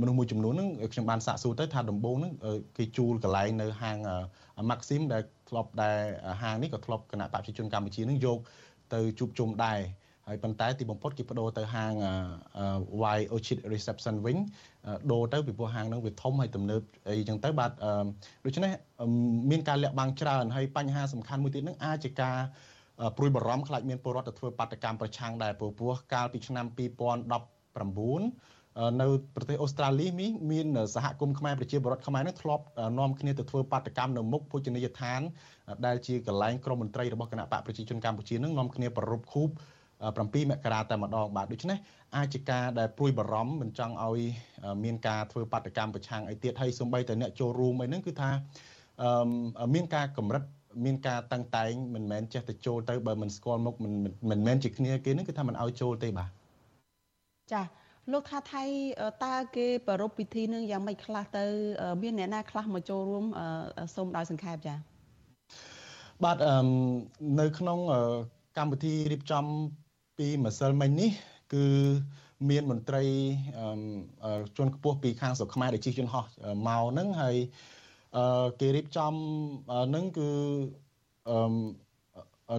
[0.00, 2.32] មនុស្សមួយចំនួនហ្នឹងខ្ញុំបានសាកសួរទៅថាដំបូងហ្នឹង
[2.76, 3.98] គេជួលកន្លែងនៅហាង
[4.70, 5.98] Maxim ដែលធ្លាប់ដែល
[6.42, 8.38] ហាងនេះក៏ធ្លាប់គណៈបព្វជិជនកម្ពុជានឹងយក
[8.94, 9.78] ទៅជួបជុំដែរ
[10.28, 11.92] ហើយប៉ុន្តែទីបំផុតគេបដូរទៅហាង
[13.16, 14.36] Y Orchid Reception វិញ
[15.12, 17.70] ដូរទៅពីព្រោះហាងហ្នឹងវាធំហើយទំនើបអីចឹងទៅបាទ
[18.44, 18.70] ដូច្នេះ
[19.50, 22.36] មានការលាក់បាំងច្រើនហើយបញ្ហាសំខាន់មួយទៀតហ្នឹងអាចជាការ
[23.16, 26.76] ព្រួយបារម្ភខ្លាចមានពលរដ្ឋទៅធ្វើបាតកម្មប្រឆាំងដែរព្រោះកាលពីឆ្នាំ2019
[29.00, 32.64] នៅប្រទេសអូស្ត្រាលីនេះមានសហគមន៍ខ្មែរប្រជាពលរដ្ឋខ្មែរនឹងធ្លាប់
[32.98, 35.20] នាំគ្នាទៅធ្វើបាតកម្មនៅមុខភោជនីយដ្ឋាន
[35.86, 39.48] ដែលជាកន្លែងក្រមមន្ត្រីរបស់គណៈបកប្រជាជនកម្ពុជានឹងនាំគ្នាប្ររពខូប
[40.02, 41.78] 7មករាតែម្ដងបាទដូច្នេះ
[42.16, 44.20] អាចជាការដែលព្រួយបារម្ភមិនចង់ឲ្យ
[44.84, 48.30] មានការធ្វើបាតកម្មប្រឆាំងអីទៀតហើយសូម្បីតែអ្នកចូលរួមអីហ្នឹងគឺថា
[49.74, 50.42] មានការកម្រិត
[50.84, 53.92] មានការតាំងតែងមិនមែនចេះតែចូលទៅបើមិនស្គាល់មុខមិន
[54.30, 56.28] មិនមែនជាគ្នាគេហ្នឹងគឺថាមិនឲ្យចូលទេបាទ
[57.52, 57.62] ចា
[58.12, 58.62] លោកថាថៃ
[59.24, 61.44] តើគេប្រពៃពិធីនឹងយ៉ាងម៉េចខ្លះទៅ
[62.02, 63.24] មានអ្នកណាខ្លះមកចូលរួម
[63.94, 64.74] សូមដោយសង្ខេបចា
[66.24, 66.36] បាទ
[67.40, 67.78] នៅក្នុង
[68.58, 69.44] កម្មវិធីរៀបចំ
[70.18, 71.10] ពីម្សិលមិញនេះ
[71.54, 71.66] គឺ
[72.50, 73.02] មានមន្ត្រី
[74.56, 76.24] ជាន់ខ្ពស់ពីខាងស្រុកខ្មែរដែលជិះយន្តហោះ
[76.66, 77.36] មកហ្នឹងហើយ
[78.60, 79.14] គេរៀបចំ
[79.88, 80.28] ហ្នឹងគឺ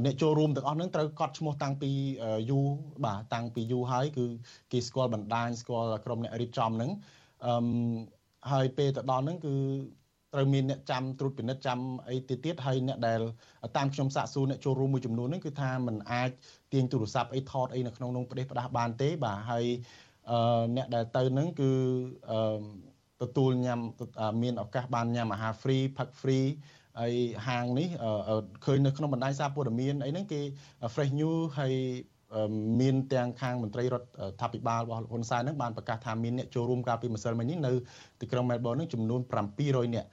[0.05, 1.91] អ្នកចូលរួមទាំងអស់ហ្នឹងត្រូវកត់ឈ្មោះតាំងពី
[2.49, 2.67] យូរ
[3.05, 4.25] បាទតាំងពីយូរហើយគឺ
[4.71, 6.91] គេស្គាល់បណ្ដាញស្គាល់ក្រុមអ្នករៀបចំហ្នឹង
[7.45, 7.53] អឺ
[8.51, 9.55] ហើយពេលទៅដល់ហ្នឹងគឺ
[10.33, 13.21] ត្រូវមានអ្នកចាំត្រួតពិនិត្យចាំអីទៀតទៀតហើយអ្នកដែល
[13.77, 16.29] តាមខ្ញុំសាកសួរអ្នកចូលរួមមួយចំនួនហ្នឹងគឺថាมันអាច
[16.73, 19.65] ទាញទូរស័ព្ទអីថតអីនៅក្នុងនោះប្រទេសផ្ដាស់បានទេបាទហើយ
[20.31, 21.71] អឺអ្នកដែលទៅហ្នឹងគឺ
[22.31, 22.63] អឺ
[23.21, 23.79] ទទួលញ៉ាំ
[24.43, 26.47] មានឱកាសបានញ៉ាំអាហារ free ផឹក free
[26.99, 27.13] ហើយ
[27.47, 27.89] ហាងនេះ
[28.65, 30.41] ឃើញនៅក្នុងបណ្ដាញសារព័ត៌មានអីហ្នឹងគេ
[30.93, 31.73] fresh news ហើយ
[32.81, 37.71] មានទាំងខាងមន្ត្រីរដ្ឋាភិបាលរបស់ហ៊ុនសែនហ្នឹងបានប្រកាសថាមានអ្នកចូលរួមកាលពីម្សិលមិញនេះនៅ
[38.21, 39.21] ទីក្រុងមែលប៊នហ្នឹងចំនួន
[39.57, 40.09] 700នាក់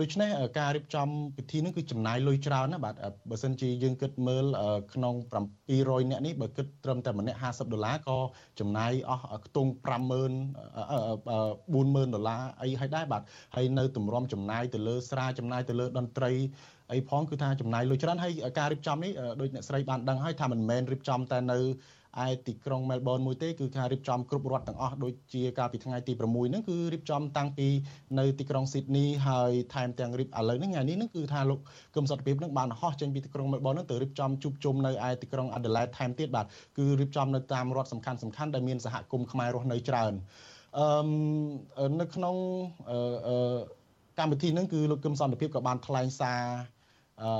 [0.00, 2.94] ដូច្នេះការរៀបចំពិធីនេះគឺចំណាយលុយច្រើនណាបាទ
[3.30, 4.44] បើសិនជាយើងគិតមើល
[4.94, 5.14] ក្នុង
[5.62, 8.18] 700នាក់នេះបើគិតត្រឹមតែម្នាក់50ដុល្លារក៏
[8.60, 13.22] ចំណាយអស់ខ្ទង់50000 40000ដុល្លារអីហើយដែរបាទ
[13.56, 16.30] ហើយនៅទម្រាំចំណាយទៅលើស្រាចំណាយទៅលើតន្ត្រី
[16.92, 21.58] អីផងគឺថាចំណាយលុយច្រើនហើយការរៀបចំនេះដូចអ្នកស្រីបានដឹងហើយថាមិនមែនរៀបចំតែនៅ
[22.26, 27.68] ឯទីក្រុងមែលប៊នមួយទេគឺការរៀបចំគ្រប់រដ្ឋទាំងអស់ដូចជាកាលពីថ្ងៃទី6ហ្នឹងគឺរៀបចំតាំងពី
[28.18, 31.58] នៅទីក្រុងស៊ីដនីហើយថែមទាំងរៀបឥឡូវហ្នឹងថ្ងៃនេះហ្នឹងគឺថាលោក
[31.94, 36.46] គឹមសុខភាពហ្នឹងបានហោះចេញពីទីក្រុងមែលប៊នហ្នឹងទៅរៀបចំជួបជុំនៅឯទីក្រុងអាដាលេដថែមទៀតបាទ
[36.78, 40.12] គឺរៀបចំនៅតាមរដ្ឋសំខាន់សំខាន់ដែលមានសហគមន៍ខ្មែររស់នៅច្រើន
[40.78, 42.34] អឺនៅក្នុង
[42.90, 43.56] អឺ
[44.18, 46.42] កម្មវិធីហ្នឹងគឺលោកគឹមសន្តិភាពក៏បានថ្លែងសារ
[47.24, 47.32] អឺ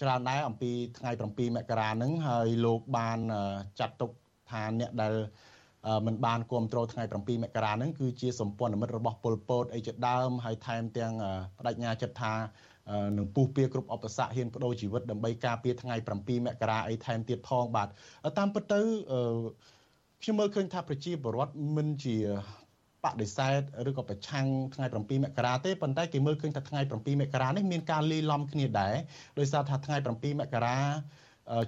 [0.00, 3.18] ច្រើនដែរអំពីថ្ងៃ7មករាហ្នឹងហើយលោកបាន
[3.80, 4.10] ចាត់ទុក
[4.50, 5.14] ថាអ្នកដែល
[6.06, 11.12] មិនបានគ្រប់គ្រងថ្ងៃ7មករាហ្នឹងគឺជាសម្ព័ន្ធមិត្តរបស់ពលពតអីជាដើមហើយថែមទាំង
[11.58, 12.34] បដិញ្ញាចិត្តថា
[13.16, 17.88] នឹងពុះពៀគ្រប់អបស័កហ៊ានបដូរជីវិតដើម្បីការពារថ្ងៃ7មករាអីថែមទៀតផងបាទ
[18.38, 18.80] តាមពិតទៅ
[20.22, 22.16] ខ្ញុំមើលឃើញថាប្រជាពលរដ្ឋមិនជា
[23.04, 28.94] បដិសេធឬក៏ប្រឆាំងថ្ងៃ7មករាទេប៉ុន្តែគេមើលឃើញថាថ្ងៃ7មករានេះមានការលាយឡំគ្នាដែរ
[29.38, 30.78] ដោយសារថាថ្ងៃ7មករា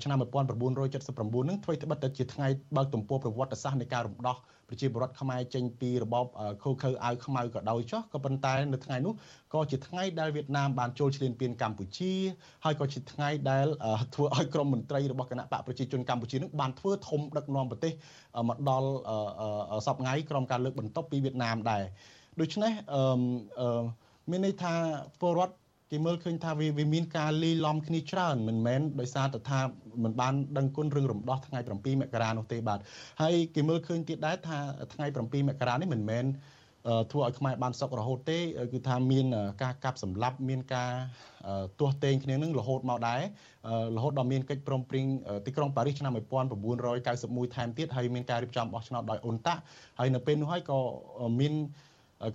[0.02, 4.36] ឆ្នាំ1979នឹងធ្វើត្បិតតែជាថ្ងៃបើកទំព័រប្រវត្តិសាស្ត្រនៃការរំដោះ
[4.70, 6.26] ប្រជាពលរដ្ឋខ្មែរចេញពីរបប
[6.62, 9.14] ខូខើអាវខ្មៅក៏ដោយចុះក៏ប៉ុន្តែនៅថ្ងៃនោះ
[9.54, 12.12] ក៏ជាថ្ងៃដែលវៀតណាមបានចូលឈ្លានពានកម្ពុជា
[12.64, 13.66] ហើយក៏ជាថ្ងៃដែល
[14.14, 17.92] ធ្វើឲ្យក្រមមន្ត្រីរបស់គណៈបកប្រជាជនកម្ពុជានឹងបានធ្វើធំដឹកនាំប្រទេស
[18.48, 18.88] មកដល់
[19.86, 21.82] សពថ្ងៃក្រមការលើកបន្ទប់ពីវៀតណាមដែរ
[22.40, 23.82] ដូច្នេះអឺ
[24.30, 24.74] មានន័យថា
[25.20, 25.54] ពលរដ្ឋ
[25.92, 29.60] គេមើលឃើញថាវាវាមានការលីឡំគ្នាច្រើនមិនមែនដោយសារតែថា
[30.04, 32.78] មិនបានដឹងគុណរឿងរំដោះថ្ងៃ7មករានោះទេបាទ
[33.20, 34.58] ហើយគេមើលឃើញទៀតដែរថា
[34.92, 36.24] ថ្ងៃ7មករានេះមិនមែន
[37.10, 38.38] ធ្វើឲ្យខ្មែរបានសុខរហូតទេ
[38.72, 39.26] គឺថាមាន
[39.62, 40.90] ការកាប់សម្លាប់មានការ
[41.80, 43.20] ទាស់ទែងគ្នានឹងរហូតមកដែរ
[43.96, 45.06] រហូតដល់មានកិច្ចព្រមព្រៀង
[45.46, 46.12] ទីក្រុងប៉ារីសឆ្នាំ
[46.78, 49.54] 1991ថែមទៀតហើយមានការរៀបចំបោះឆ្នោតដោយអ៊ុនតា
[49.98, 50.78] ហើយនៅពេលនោះហើយក៏
[51.40, 51.54] មាន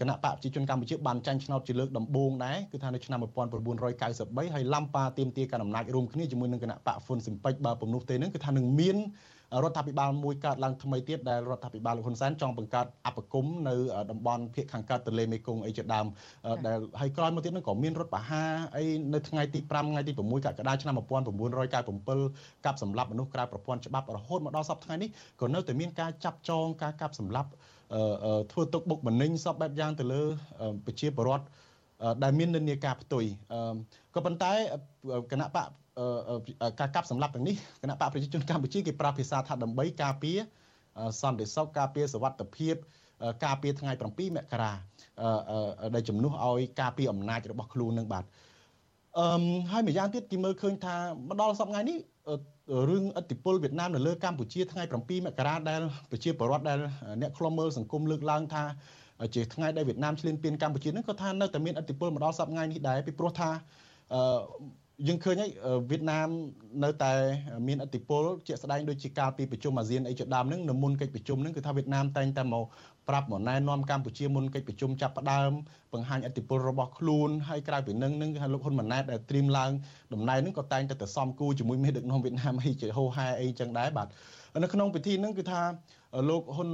[0.01, 8.97] គណៈបកប្រជាជនកម្ពុជាបានចាញ់ឆ្នោតជាលើកដំបូងដែរគឺថានៅឆ្នាំ1993ហើយឡំប៉ាទៀមទាកាន់អំណាចរួមគ្នាជាមួយនឹងគណៈបកហ្វុនស៊ីមពេចបើពំនោះទេនឹងគឺថានឹងមាន
[9.63, 13.75] រដ្ឋាភិបាលមួយកើតឡើងថ្មីទៀតដែលរដ្ឋាភិបាលលោកហ៊ុនសែនចង់បង្កើតអបគមនៅ
[14.11, 16.05] តំបន់ភៀកខាងកើតទន្លេមេគង្គអីជាដើម
[16.67, 18.43] ដែលហើយក្រោយមកទៀតនឹងក៏មានរដ្ឋបហា
[18.75, 18.83] អី
[19.13, 25.09] នៅថ្ងៃទី5ថ្ងៃទី6កក្កដាឆ្នាំ1997កាប់សម្លាប់មនុស្សក្រៅប្រព័ន្ធច្បាប់រហូតមកដល់សប្តាហ៍នេះ
[25.41, 27.49] ក៏នៅតែមានការចាប់ចងការកាប់សម្លាប់
[28.52, 30.22] ធ្វើទុកបុកម្នេញសពបែបយ៉ាងទៅលើ
[30.86, 31.44] ប្រជាពលរដ្ឋ
[32.22, 33.24] ដែលមាននិន្នាការផ្ទុយ
[34.14, 34.52] ក៏ប៉ុន្តែ
[35.32, 35.66] គណៈបក
[36.80, 40.38] ការកាប់សម្លាប់ទាំងនេះគណៈបកប្រជាជនកម្ពុជាគេប្រើភាសាថាដើម្បីការពារ
[41.20, 42.74] សន្តិសុខការពារសวัสดิភាព
[43.44, 44.72] ការពារថ្ងៃ7មករា
[45.94, 48.24] ដែលជំនួសឲ្យការពារអំណាចរបស់ខ្លួននឹងបាទ
[49.18, 49.26] អឺ
[49.72, 50.95] ហើយម្យ៉ាងទៀតគេមើលឃើញថា
[51.28, 51.97] មកដល់សប្តាហ៍ថ្ងៃនេះ
[52.89, 56.80] រឿងអធិបុលវៀតណាមនៅលើកម្ពុជាថ្ងៃ7មករាដែលប្រជាពលរដ្ឋដែល
[57.22, 58.63] អ្នកខ្លំមើលសង្គមលើកឡើងថា
[59.36, 63.49] ជាថ្ងៃដែលវៀតណាមឈ្លានពានកម្ពុជានឹងក៏ថានៅតែមានអធិបុលមកដល់សប្តាហ៍ថ្ងៃនេះដែរពីព្រោះថា
[64.13, 64.22] អឺ
[65.07, 65.51] យើងឃើញហើយ
[65.89, 66.28] វៀតណាម
[66.84, 67.13] នៅតែ
[67.68, 72.66] មានអធិបុលជាក់ស្ដែងដូចជាការពីប្រជុំអាស៊ានអីជាដើមហ្នឹងនៅមុនកិច្ចប្រជុំហ្នឹងគឺថាវៀតណាមតែងតែមក
[73.09, 75.51] ប្រាប់មកណែនាំកម្ពុជាមុនកិច្ចប្រជុំចាប់ផ្ដើម
[75.93, 79.71] បង្ហាញអធិបុលរបស់ខ្លួនហើយក្រៅពីនឹងនឹងគឺលោកហ៊ុនម៉ាណែតដែលត្រៀមឡើង
[80.13, 84.07] តំណែងហ្នឹងក៏តែងតែទៅសំគូជាមួយមេដឹកនាំវៀតណាមអីជាហោហែអីចឹងដែរបាទ
[84.63, 85.61] នៅក្នុងពិធីហ្នឹងគឺថា
[86.29, 86.69] លោកហ៊ុន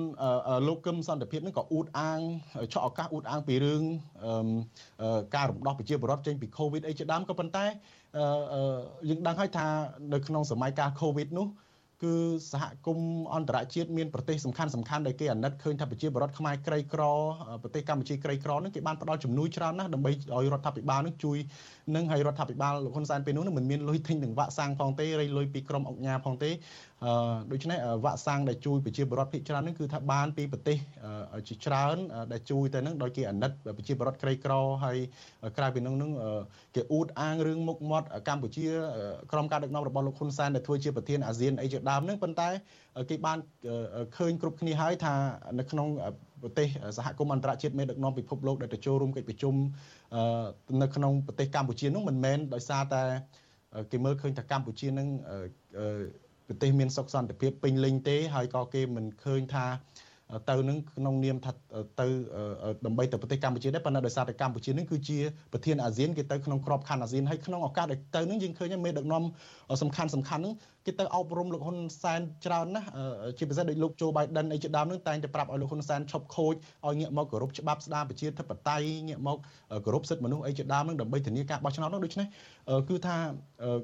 [0.67, 2.19] លោកកឹមសន្តិភាពហ្នឹងក៏អួតអាង
[2.73, 3.81] ឆក់ឱកាសអួតអាងពីរឿង
[5.35, 7.65] ការរំដោះប្រជាពលរដ្ឋចេញពី COVID អីជាដើមក៏ប៉ុន្តែ
[9.09, 9.67] យើងដឹងហើយថា
[10.13, 11.47] នៅក្នុងសម័យកាល COVID នោះ
[12.03, 12.13] គឺ
[12.51, 17.03] សហគមន៍អន្តរជាតិមានប្រទេសសំខាន់សំខាន់ដែលគេអាណិតឃើញថាប្រជាពលរដ្ឋខ្មែរក្រីក្រ
[17.63, 21.37] ប្រទេសកម្ពុជាក្រីក្រនឹងគេបានផ្ដល់ជំនួយច្រើនណាស់ដើម្បីឲ្យរដ្ឋាភិបាលនឹងជួយ
[21.95, 26.90] នឹងឲ្យរដ្ឋាភិបាលលោកហ៊ុនសែនពេលនោះនឹងមិនមានលុយទិញនឹងវ៉ាក់សាំងផងទេរៃលុយពីក្រមអង្គការផងទេអឺ
[27.51, 30.77] ដូច្នេះវ៉ាក់សាំងដែលជួយប្រជាពលរដ្ឋភាគច្រើននឹងគឺថាបានពីប្រទេស
[31.47, 31.95] ជាច្រើន
[32.31, 34.97] ដែលជួយទៅនឹងដោយគេអាណិតប្រជាពលរដ្ឋក្រីក្រហើយ
[35.57, 36.11] ក្រៅពីនោះនឹង
[36.75, 38.65] គេអួតអាងរឿងមុខមាត់កម្ពុជា
[39.31, 42.49] ក្រមការដឹកនាំរបស់លោកហ៊ុនសែនដែលធ្វើជាប្រធានអាស៊ានអីជាដើមនឹងប៉ុន្តែ
[43.09, 43.37] គេបាន
[44.17, 45.13] ឃើញគ្រប់គ្នាហើយថា
[45.59, 45.87] នៅក្នុង
[46.41, 49.55] ប្រទេសសហគមន៍អន្តរជាតិមេដឹកនាំពិភពលោកដែលទៅចូលរួមកិច្ចប្រជុំ
[50.81, 53.03] នៅក្នុងប្រទេសកម្ពុជានោះមិនមែនដោយសារតែ
[53.91, 55.07] គេមើលឃើញថាកម្ពុជានឹង
[56.51, 59.65] ប្រទេសមានសុខសន្តិភាពពេញលេញទេហើយក៏គេមិនឃើញថា
[60.49, 61.51] ទៅនឹងក្នុងនាមថា
[62.01, 62.07] ទៅ
[62.85, 65.17] ដើម្បីទៅប្រទេសកម្ពុជាដែរប៉ុន្តែដោយសារតែកម្ពុជានឹងគឺជា
[65.53, 69.23] ប្រធានអាស៊ានគេទៅក្នុងក្របខ័ណ្ឌអាស៊ានហើយក្នុងឱកាសដែលទៅនឹងយើងឃើញមេដឹកនាំ
[69.81, 70.53] សំខាន់សំខាន់នឹង
[70.85, 72.87] គេទៅអប់រំលោកហ៊ុនសែនច្រើនណាស់
[73.37, 76.53] ជាពិសេសដូចលោកโจ Biden អីជាដើមនឹងតែងតែប្រាប់ឲ្យលោកហ៊ុនសែនឈប់ខូច
[76.85, 79.37] ឲ្យងាកមកគោរពច្បាប់ស្ដារប្រជាធិបតេយ្យងាកមក
[79.85, 82.27] គោរពសិទ្ធិមនុស្សអីជាដើមនឹងដើម្បីធានាការបោះឆ្នោតនោះដូច្នេះ
[82.89, 83.15] គឺថា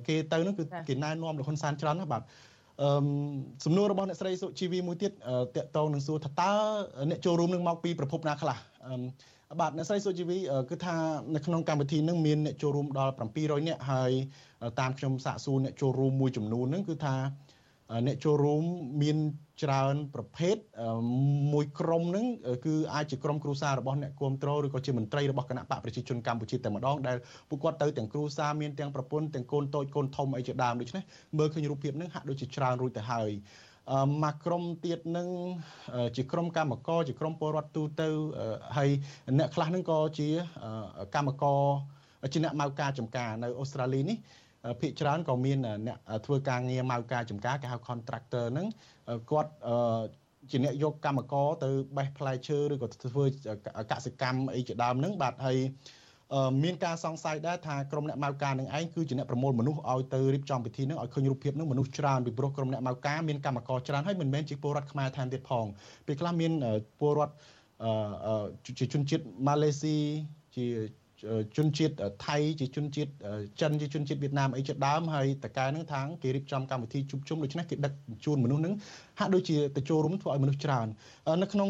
[0.07, 2.23] គេទៅនឹងគឺគេណែនាំលោកហ៊ុនសែនច្រើនណាស់បាទ
[2.81, 2.89] អឺ
[3.65, 6.53] សំណួររបស់អ្នកស្រីសុជីវីមួយទៀតតកតងនឹងសួរថាតើ
[7.09, 8.57] អ្នកចូលរួមនឹងមកពីប្រភពណាខ្លះ
[8.87, 10.37] អឺបាទអ្នកស្រីសុជីវី
[10.69, 10.95] គឺថា
[11.35, 14.11] នៅក្នុងកម្មវិធីនឹងមានអ្នកចូលរួមដល់700នាក់ហើយ
[14.79, 17.15] តាមខ្ញុំសាកសួរអ្នកចូលរួមមួយចំនួនហ្នឹងគឺថា
[18.07, 18.63] អ្នកចូលរួម
[19.01, 19.17] មាន
[19.63, 20.55] ច្រើនប្រភេទ
[21.53, 22.25] មួយក្រុមហ្នឹង
[22.65, 27.17] គឺអាចជាក្រុមគ្រួសាររបស់អ្នកគ្រប់គ្រងឬក៏ជាមន្ត្រីរបស់គណៈបកប្រជាជនកម្ពុជាតែម្ដងដែល
[27.49, 31.03] ពួកគាត់ទៅទាំងគ្រួសារមានទាំងប្រពន្ធទាំងកូនតូចកូនធំអីជាដើមដូច្នេះ
[31.37, 33.29] មើលឃើញរូបភាពហ្នឹងហាក់ដូចជាច្រើនរួចទៅហើយ
[34.23, 35.27] មកក្រុមទៀតនឹង
[36.17, 38.07] ជាក្រុមកម្មករជាក្រុមពលរដ្ឋទូទៅ
[38.77, 38.89] ហើយ
[39.37, 40.27] អ្នកខ្លះនឹងក៏ជា
[41.15, 41.61] កម្មករ
[42.33, 44.17] ជាអ្នកម៉ៅការចំការនៅអូស្ត្រាលីនេះ
[44.81, 45.57] ភាគច្រើនក៏មាន
[45.87, 48.67] អ្នកធ្វើការងារម៉ៅការចំការគេហៅ contractor ហ្នឹង
[49.31, 49.51] គាត់
[50.51, 53.25] ជាអ្នកយកកម្មករទៅបេះផ្លែឈើឬក៏ធ្វើ
[53.91, 55.57] កសិកម្មអីជាដើមហ្នឹងបាទហើយ
[56.63, 65.65] មានការសង្ស័យដែរថាក្រុមអ្នកម៉ៅការនឹងឯងគឺជាអ្នកប្រមូលមនុស្សឲ្យទៅរៀបចំពិធីនឹងឲ្យឃើញរូបភាពនឹងមនុស្សច្រើនពីព្រោះក្រុមអ្នកម៉ៅការមានកម្មករច្រើនហើយមិនមែនជាពលរដ្ឋខ្មែរថែមទៀតផង
[66.05, 66.51] ពេលខ្លះមាន
[66.99, 67.33] ពលរដ្ឋ
[68.65, 69.95] ជាជនជាតិម៉ាឡេស៊ី
[70.55, 70.65] ជា
[71.57, 71.93] ជនជាតិ
[72.25, 73.11] ថៃជាជនជាតិ
[73.61, 78.73] ចិនជាជនជាតិវៀតណាមអីជាដើមហើយតកែនឹងថាងគេរៀបចំកម្មវិធីជួបជុំដូច្នេះគេដឹកជញ្ជូនមនុស្សនឹង
[79.19, 80.87] ហាក់ដូចជាទៅចូលរួមធ្វើឲ្យមនុស្សច្រើន
[81.41, 81.69] នៅក្នុង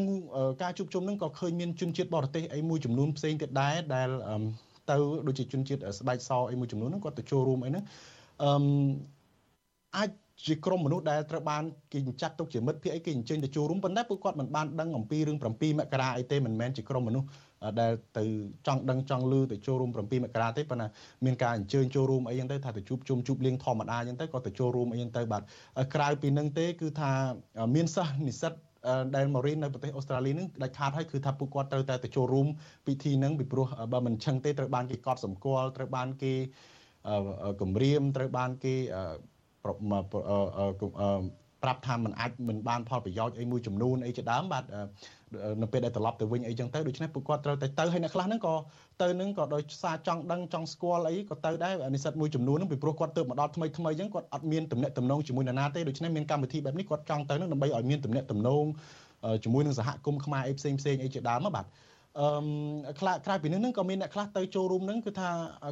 [0.64, 4.10] ការជួបជុំនឹងក៏ឃើញមានជនជាតិបរទេសអីមួយចំនួនផ្សេងទៀតដែរដែល
[4.90, 4.96] ទៅ
[5.28, 7.84] ដូចជាជនជាតិស្បែកសអីមួយចំនួនហ្នឹងគាត់ទៅចូលរួមអីហ្នឹង
[8.44, 8.52] អឺ
[9.98, 10.10] អាច
[10.46, 15.46] ជាក្រុមមនុស្សដែលត្រូវបានគេចាត់ទុកជាមិត្តភ័ក្តិអីគេអញ្ជើញទៅចូលរួមប៉ុន្តែពួកគាត់មិនបានដឹងអំពីរឿង7
[15.80, 17.28] មករាអីទេមិនមែនជាក្រុមមនុស្ស
[17.80, 18.24] ដែលទៅ
[18.68, 20.88] ចង់ដឹងចង់លឺទៅចូលរួម7មករាទេប៉ុន្តែ
[21.26, 25.42] មានការអញ្ជើញចូលរួមអីចឹងទៅថាទៅជួបជុំជួបលៀងធម្មតាចឹងទៅក៏ទៅចូលរួមអីចឹងទៅបាទ
[25.96, 27.12] ក្រៅពីនឹងទេគឺថា
[27.76, 28.54] មានសិស្សនិស្សិត
[29.16, 32.48] ដែលមករៀននៅប្រទេសអូស្ត្រាលីនឹងដាច់ខាតហើយគឺថាពួកគាត់ត្រូវតែទៅចូលរួម
[32.88, 36.34] ពិធីហ្នឹងពីព្រោះបើមិនឆឹងទេត្រូវបានគេកត់សម្គាល់ត្រូវបានគេ
[37.62, 38.76] គម្រាមត្រូវបានគេ
[41.64, 44.64] ប្រាប់ថាมันអាចមិនបានផលប្រយោជន៍អីមួយចំនួនអីជាដើមបាទ
[45.62, 48.56] នៅពេលដែលត្រឡប់ទៅវិញអីចឹងទៅដូច្នេះពួកគាត់ត្រូវតែទៅហើយអ្នកខ្លះហ្នឹងក៏
[49.02, 58.66] ទៅនឹងក៏ដោយសារចង់ដឹងចង់ស្គាល់អីក៏ទៅដែរនិស្សិតមួយចំនួនហ្នឹងពីព្រោះគាត់ទៅមកដល់ថ្មីថ្មីចឹងគាត់អត់មានទំនាក់ទំនងជាមួយនរណាទេដូច្នេះមានកម្មវិធីបែបនេះគាត់ចង់ទៅនឹងដើម្បីឲ្យមានទំនាក់ទំនង
[59.44, 61.66] ជាមួយនឹងសហគមន៍ខ្មែរអីផ្សេងផ្សេងអីជាដើមបាទ
[62.20, 65.30] អឺខ្លះក្រៅពីនេះនឹងក៏មានអ្នកខ្លះទៅចូលរួមនឹងគឺថា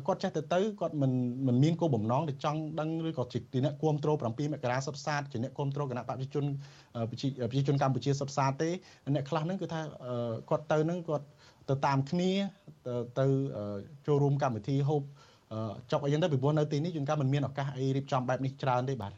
[0.08, 1.12] គាត់ចេះទៅទៅគាត់មិន
[1.48, 6.46] មិនមានគោលបំណងទៅចង់ដឹងឬក៏ជាអ្នកគ្រប់គ្រង7មករាសុទ្ធសាស្ត្រជាអ្នកគ្រប់គ្រងគណៈបព្វជិជន
[7.12, 7.18] ប្រ
[7.58, 8.70] ជាជនកម្ពុជាសុទ្ធសាស្ត្រទេ
[9.16, 9.82] អ្នកខ្លះនឹងគឺថា
[10.50, 11.26] គាត់ទៅនឹងគាត់
[11.70, 12.32] ទៅតាមគ្នា
[13.20, 13.26] ទៅ
[14.08, 15.02] ចូលរួមកម្មវិធីហូប
[15.92, 19.14] ចុកអីចឹងទៅពីព្រោះនៅទីនេះជួនកាលមិនមានឱកាសអីរៀបចំបែបនេះច្រើនទេបាទ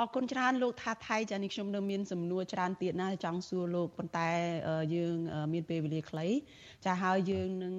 [0.00, 4.28] អរគុណច្រើនលោកថាថៃចានេះខ្ញុំនៅមានសំណួរច្រើនទៀតណាចង់សួរលោកប៉ុន្តែ
[4.94, 5.16] យើង
[5.52, 6.26] មានពេលវេលាខ្លី
[6.84, 7.74] ចាហើយយើងនឹង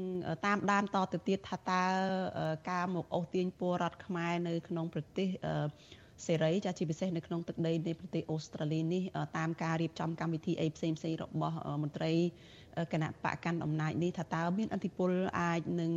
[0.45, 1.83] តាមដានតទៅទៀតថាតើ
[2.71, 5.27] ការមកអូសទាញពលរដ្ឋខ្មែរនៅក្នុងប្រទេស
[6.25, 9.03] សេរីចាជាពិសេសនៅក្នុងទឹកដីនៃប្រទេសអូស្ត្រាលីនេះ
[9.37, 12.13] តាមការរៀបចំកម្មវិធីអីផ្សេងផ្សេងរបស់មន្ត្រី
[12.93, 15.91] គណៈបកកាន់អំណាចនេះថាតើមានអធិបុលអាចនឹង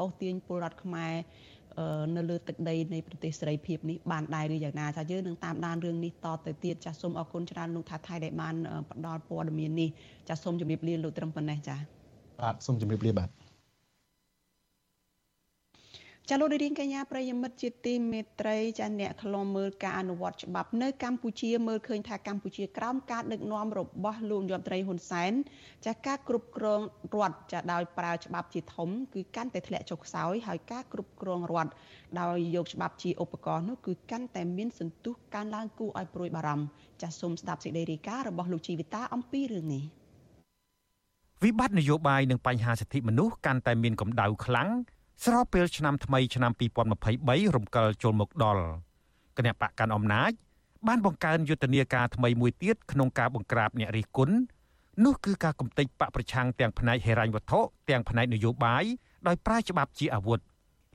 [0.00, 1.14] អូសទាញពលរដ្ឋខ្មែរ
[2.16, 8.54] នៅលើទឹកដីនៃប្រទេសសេរីភាពនេះបានដែរឬយ៉ាងណាចាយើងនឹងតាមដានរឿងនេះតទៅទៀតចាសូមអរគុណច្រើនលោកថាថៃដែលបាន
[8.90, 9.90] ផ្ដល់ព័ត៌មាននេះ
[10.28, 11.76] ចាសូមជម្រាបលាលោកត្រឹមប៉ុណ្ណេះចា
[12.40, 13.28] បាទសូមជម្រាបលាបាទ
[16.32, 25.32] ចាលោកនាងកញ្ញាប្រិយមិត្តជាទីមេត្រីចាអ្នកខ្លំមើលការអនុវត្តច្បាប់នៅកម្ពុជាមើលឃើញថាកម្ពុជាក្រោមការដឹកនាំរបស់លោកយមត្រីហ៊ុនសែន
[25.86, 26.80] ចាការគ្រប់គ្រង
[27.14, 31.72] រដ្ឋចាដោយប្រើច្បាប់ជាធំគឺកាន់តែធ្លាក់ចុះខ្សោយហើយការគ្រប់គ្រងរដ្ឋ
[32.20, 36.66] ដោយយកច្បាប់ជាឧបករណ៍នោះគឺកាន់តែមានសន្ទុះកើនឡើងគួរឲ្យព្រួយបារម្ភ
[37.02, 39.84] ចាសូមស្ដាប់សេចក្តីរាយការណ៍របស់លោកជីវិតាអំពីរឿងនេះ
[41.44, 44.70] វិបត្តិនយោបាយនិងបញ្ហាសិទ្ធិមនុស្សកាន់តែមានកម្ដៅខ្លាំង
[45.23, 46.51] ស្របពេលឆ្នាំថ្មីឆ្នាំ
[46.93, 48.63] 2023រំកិលចូលមកដល់
[49.37, 50.31] គណៈបកកាន់អំណាច
[50.87, 54.35] បានបង្កើនយុទ្ធនាការថ្មីមួយទៀតក្នុងការបង្ក្រាបអ្នករិះគន់
[55.03, 57.59] នោះគឺការកំទេចបកប្រឆាំងទាំងផ្នែកហិរញ្ញវត្ថុ
[57.89, 58.83] ទាំងផ្នែកនយោបាយ
[59.27, 60.39] ដោយប្រើច្បាប់ជាអាវុធ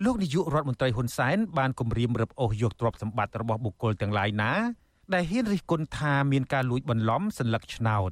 [0.05, 4.53] លោកនាយករដ្ឋមន្ត្រីហ៊ុនសែនបានគម្រាមរឹបអូសយកទ្រព្យសម្បត្តិរបស់បុគ្គលទាំងឡាយណា
[5.15, 8.11] ដែលហ៊ានរិះគន់ថាមានការលួចបន្លំសัญลักษณ์ឆ្នោត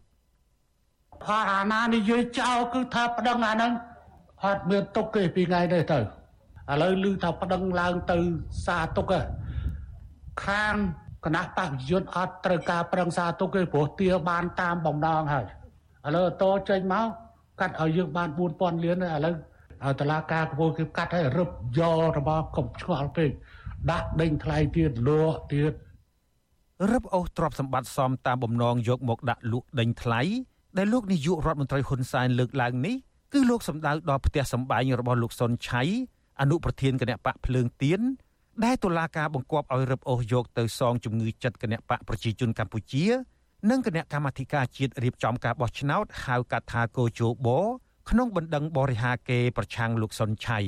[1.27, 3.73] ហើយអាណានិយាយចោលគឺថាប្តឹងអាហ្នឹង
[4.46, 6.04] អត់មានទុកទេពីថ្ងៃនេះទៅឥ
[6.82, 8.18] ឡូវឮថាប្តឹងឡើងទៅ
[8.66, 9.14] សារទុក
[10.46, 10.76] ខាង
[11.26, 15.46] គណៈបព្វយុទ្ធអត់ត្រូវការប្រឹងសារទុកទេព្រោះទាបានតាមបំណងហើយ
[16.06, 17.08] ឥឡូវតចេញមក
[17.60, 19.36] កាត់ឲ្យយើងបាន4000លានឥឡូវ
[19.84, 23.32] ឲ្យតឡាការកពូគេកាត់ឲ្យរឹបយករបស់កុំឆ្ងល់ពេក
[23.92, 25.74] ដាក់ដេញថ្លៃទៀតលក់ទៀត
[26.92, 30.22] រឹបអូសទ្រព្យសម្បត្តិសមតាមបំណងយកមកដាក់លក់ដេញថ្លៃ
[30.78, 32.96] ដែលលោកនាយករដ្ឋមន្ត្រីហ៊ុនសែនលើកឡើងនេះ
[33.34, 35.82] គឺលោកសម្ដៅដល់ផ្ទះសម្បែងរបស់លោកសុនឆៃ
[36.42, 38.02] អនុប្រធានគណៈបកភ្លើងទៀន
[38.64, 43.06] ដែលតុលាការបង្គាប់ឲ្យរឹបអូសយកទៅសងជំងឺចិត្តគណៈបកប្រជាជនកម្ពុជា
[43.70, 47.50] និងគណៈកម្មាធិការជាតិរៀបចំការបោះឆ្នោតហៅកាត់ថាកោជោប
[48.10, 50.60] ក្នុងបណ្ដឹងបរិហាគេប្រឆាំងលោកសុនឆៃ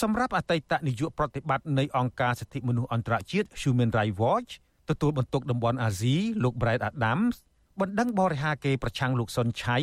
[0.00, 4.50] សម្រាប់អតីតនាយកប្រតិបត្តិនៃអង្គការសិទ្ធិមនុស្សអន្តរជាតិ Human Rights Watch
[4.88, 7.34] ទទួលបន្ទុកតំបន់អាស៊ីលោក Brad Adams
[7.80, 9.78] បណ្ដឹងបរិហាគេប្រឆាំងលោកសុនឆៃ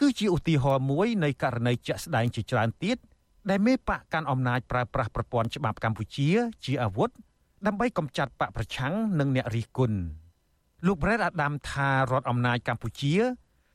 [0.00, 2.98] គឺជាឧទាហរណ៍មួយនៃករណីជាក់ស្ដែងជាច្រើនទៀត
[3.50, 6.30] ដែលមេបកកាន់អំណាចប្រើប្រាស់ប្រព័ន្ធច្បាប់កម្ពុជា
[6.64, 7.10] ជាអាវុធ
[7.66, 9.98] ដើម្បីកម្ចាត់បកប្រឆាំងនិងអ្នករិះគន់
[10.86, 13.14] លោក Brad Adam ថារដ្ឋអំណាចកម្ពុជា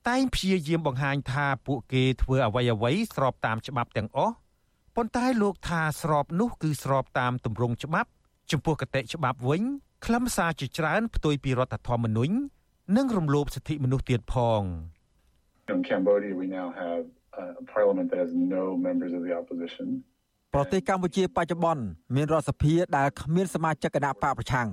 [0.08, 4.34] តែងព្យាយាមបង្ហាញថាពួកគេធ្វើអ្វីអ្វីស្របតាមច្បាប់ទាំងអស់
[4.96, 8.10] ប៉ុន្តែលោកថាស្របនោះគឺស្របតាមទម្រង់ច្បាប់
[8.52, 9.64] ចំពោះកតិច្បាប់វិញ
[10.06, 12.34] ខ្លឹមសារជាច្រើនផ្ទុយពីរដ្ឋធម្មនុញ្ញ
[12.98, 14.62] និងរំលោភសិទ្ធិមនុស្សទៀតផង
[15.74, 17.04] In Cambodia we now have
[17.42, 19.88] a parliament that has no members of the opposition
[20.54, 21.84] ប្រទេសកម្ពុជាបច្ចុប្បន្ន
[22.16, 24.68] មានរដ្ឋសភាដែលគ្មានសមាជិកគណៈបកប្រឆាំង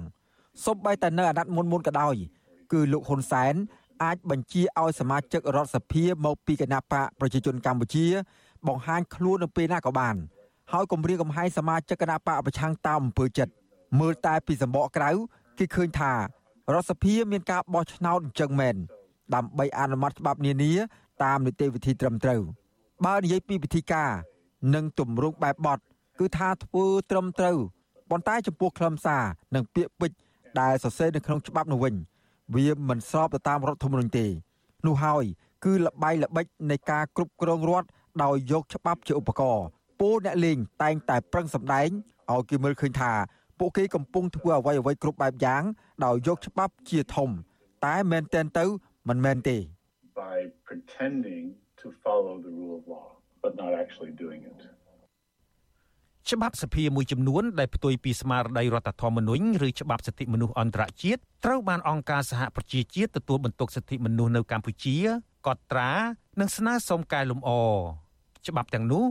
[0.65, 2.15] សូម្បីតែនៅអាណត្តិមុនមុនក៏ដោយ
[2.73, 3.55] គឺលោកហ៊ុនសែន
[4.05, 8.07] អាចបញ្ជាឲ្យសមាជិករដ្ឋសភាមកពីគណៈបកប្រជាជនកម្ពុជា
[8.69, 10.17] បង្ហាញខ្លួននៅពេលណាក៏បាន
[10.73, 13.53] ហើយគម្រាមកំហែងសមាជិកគណៈបកប្រឆាំងតាមអំពើចិត្ត
[14.01, 15.11] មើលតែពីសម្បកក្រៅ
[15.59, 16.19] គេឃើញថារ
[16.81, 18.77] ដ្ឋសភាមានការបោះឆ្នោតអញ្ចឹងមែន
[19.35, 20.73] ដើម្បីអនុម័តច្បាប់នានា
[21.25, 22.41] តាមនីតិវិធីត្រឹមត្រូវ
[23.05, 24.11] បើនិយាយពីវិធីការ
[24.75, 25.79] និងទម្រង់បែបបទ
[26.19, 27.59] គឺថាធ្វើត្រឹមត្រូវ
[28.11, 30.19] ប៉ុន្តែចំពោះខ្លឹមសារនិងពាក្យពេចន៍
[30.61, 31.95] ដែលសរសេរនៅក្នុងច្បាប់នោះវិញ
[32.55, 34.27] វាមិនស្របទៅតាមរដ្ឋធម្មនុញ្ញទេ
[34.87, 35.25] នោះហើយ
[35.65, 37.89] គឺលបៃល្បិចនៃការគ្រប់គ្រងរដ្ឋ
[38.23, 39.67] ដោយយកច្បាប់ជាឧបករណ៍
[40.01, 41.89] ពលអ្នកលេងតែងតែប្រឹងសម្ដែង
[42.33, 43.13] ឲ្យគេមើលឃើញថា
[43.59, 45.63] ពួកគេកំពុងធ្វើអ្វីអ្វីគ្រប់បែបយ៉ាង
[46.05, 47.31] ដោយយកច្បាប់ជាធំ
[47.87, 48.65] តែមែនទែនទៅ
[49.09, 49.57] មិនមែនទេ
[50.25, 50.37] by
[50.69, 51.45] pretending
[51.81, 53.09] to follow the rule of law
[53.43, 54.61] but not actually doing it
[56.31, 64.97] ច្បាប់សភាមួយចំនួនដែលផ្ទុយពីស្មារតីរដ្ឋធម្មនុញ្ញឬច្បាប់សិទ្ធិមនុស្សអន្តរជាតិត្រូវបានអង្គការសហប្រជាជាតិទទួលបន្ទុកសិទ្ធិមនុស្សនៅកម្ពុជា
[65.47, 65.91] កត់ត្រា
[66.41, 67.51] និងស្នើសុំកែលម្អ
[68.49, 69.05] ច្បាប់ទាំងនោះ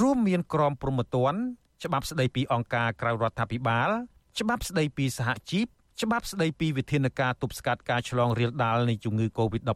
[0.00, 1.38] រួមមានក្រមព្រហ្មទណ្ឌ
[1.84, 3.90] ច្បាប់ស្តីពីអង្គការក្រៅរដ្ឋាភិបាល
[4.38, 5.66] ច្បាប់ស្តីពីសហជីព
[6.02, 9.70] ច្បាប់ស្តីពីវិធានការទប់ស្កាត់ការឆ្លងរាលដាលនៃជំងឺ Covid-19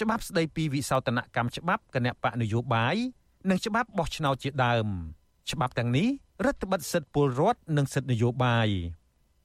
[0.00, 2.96] ច្បាប់ស្តីពីវិសោធនកម្មច្បាប់គណៈបកនយោបាយ
[3.50, 4.86] និងច្បាប់បោះឆ្នោតជាដើម
[5.50, 6.08] ច្បាប់ទាំងនេះ
[6.44, 8.68] រដ្ឋបិទសិទ្ធិពលរដ្ឋនិងសិទ្ធិនយោបាយ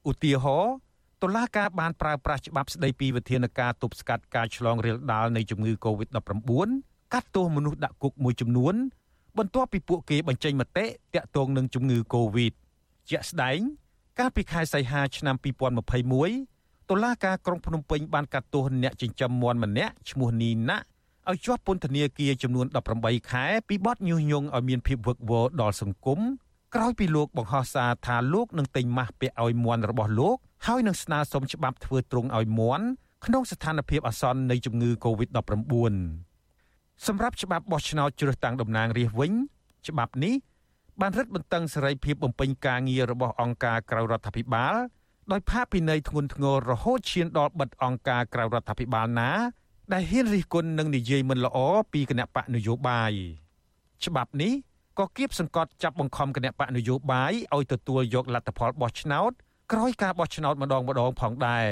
[0.10, 0.76] ឧទាហរណ៍
[1.24, 6.70] តុលាការបានប្រើប្រាស់ច្បាប់ស្តីពីវិធានការទប់ស្កាត់ការឆ្លងរាលដាលនៃជំងឺ Covid-19
[7.14, 8.76] កាត់ទោសមនុស្សដាក់គុកមួយចំនួន
[9.38, 12.54] បន្ទាប់ពីពួកគេបញ្ចេញមតិតាក់ទងនឹងជំងឺ Covid
[13.10, 13.60] ជាក់ស្ដែង
[14.20, 15.36] កាលពីខែសីហាឆ្នាំ
[16.14, 20.78] 2021តុលាការក្រុងភ្នំពេញបានកាត់ទោសអ្នកចិញ្ចឹមមាន់ម្នាក់ឈ្មោះនីណា
[21.30, 22.66] ឲ្យជាប់ពន្ធនាគារចំនួន
[22.98, 26.20] 18ខែពីបទញុះញង់ឲ្យមានភាពវឹកវរដល់សង្គម
[26.76, 30.38] ក្រោយពីលោកបង្ហោះសារថាលោកនឹងទិញម៉ាស់ពាក់ឲ្យមាន់របស់លោក
[30.68, 32.86] ហើយនឹងស្នើសុំច្បាប់ធ្វើទ្រង់ឲ្យមាន់
[33.26, 35.94] ក្នុងស្ថានភាពអាសន្ននៃជំងឺ Covid-19
[37.08, 39.32] សម្រាប់ច្បាប់បោះឆ្នោតជ្រើសតាំងតំណាងរាស្ត្រវិញ
[39.88, 40.34] ច្បាប់នេះ
[41.02, 44.76] បានរឹតបន្តឹងសេរីភាពបំពេញការងាររបស់អង្គការក្រៅរដ្ឋាភិបាល
[45.32, 49.30] ដោយផាកពិន័យធ្ងន់ធ្ងររហូតឈានដល់បិទអង្គការក្រៅរដ្ឋាភិបាលណា
[49.94, 51.58] ដែលហ៊ានរិះគន់និងនិយាយមិនល្អ
[51.94, 53.12] ពីគណៈបកនយោបាយ
[54.06, 54.54] ច្បាប់នេះ
[55.00, 59.32] ក៏គៀបសង្កត់ចាប់បង្ខំគណៈបកនយោបាយឲ្យទទួលយកលទ្ធផលបោះឆ្នោត
[59.72, 61.68] ក្រោយការបោះឆ្នោតម្ដងម្ដងផងដែរ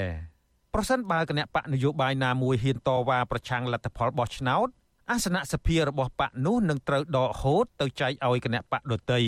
[0.74, 4.68] ប្រសិនបើគណៈបកនយោបាយណាមួយហ៊ានតវ៉ាប្រឆាំងលទ្ធផលបោះឆ្នោត
[5.12, 9.20] អាសនៈសភារបស់បកនោះនឹងត្រូវដកហូតទៅចែកឲ្យគណៈបកដទៃ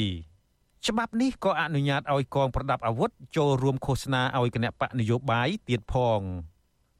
[0.87, 6.21] ច្បាប់នេះក៏អនុញ្ញាតឲ្យកងប្រដាប់អាវុធចូលរួមឃោសនាឲ្យគណៈបកនយោបាយទៀតផង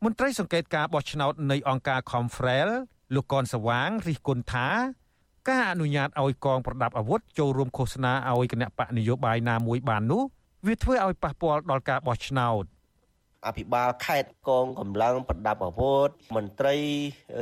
[0.05, 2.71] មន្ត្រីសង្កេតការបោះឆ្នោតនៃអង្គការ Confrel
[3.15, 4.69] លោកកនសវាងរិះគន់ថា
[5.49, 10.23] ការអនុញ្ញាតឲ្យកងប្រដាប់អាវុធចូលរួមឃោសនាឲ្យគណៈបកនយោបាយណាមួយបាននោះ
[10.67, 12.65] វាធ្វើឲ្យប៉ះពាល់ដល់ការបោះឆ្នោត
[13.47, 16.77] អភិបាលខេត្តកងកម្លាំងប្រដាប់អាវុធមន្ត្រី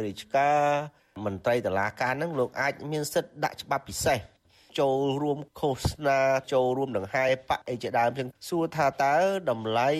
[0.07, 4.19] រាជការ មន្ត្រីតឡាការនឹងលោកអាចមានសិទ្ធិដាក់ច្បាប់ពិសេស
[4.81, 6.19] ចូលរួមឃោសនា
[6.53, 9.17] ចូលរួមដង្ហែបកអីជាដើមចឹងសួរថាតើ
[9.51, 9.91] តម្លៃ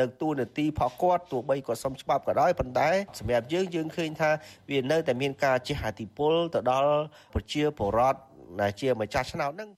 [0.00, 2.88] នៅទូនាទីផគាត់ទោះបីគាត់សុំច្បាប់ក៏ដោយប៉ុន្តែ
[3.18, 4.30] សម្រាប់យើងយើងឃើញថា
[4.70, 6.92] វានៅតែមានការជះឥទ្ធិពលទៅដល់
[7.34, 8.18] ប្រជាពលរដ្ឋ
[8.60, 9.70] ដែលជាម្ចាស់ឆ្នោតហ្នឹង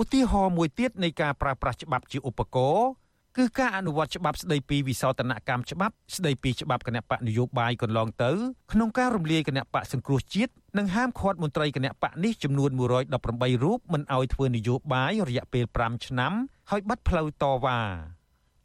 [0.00, 2.88] ឧទាហរណ៍មួយទៀតនៃការប្រើប្រាស់ច្បាប់ជាឧបករណ៍
[3.36, 8.30] គឺការអនុវត្តច្បាប់ស្តីពីវិសោធនកម្មច្បាប់ស្តីពីច្បាប់គណៈបកនយោបាយកន្លងទៅ
[8.72, 16.32] ក្នុងការរំលាយគណៈបកសង្គ្រោះជាតិនិងហាមឃាត់មន្ត្រីគណៈបកនេះចំនួន118រូបមិនឲ្យធ្វើនយោបាយរយៈពេល5ឆ្នាំ
[16.70, 17.80] ហើយបាត់ផ្លូវតវ៉ា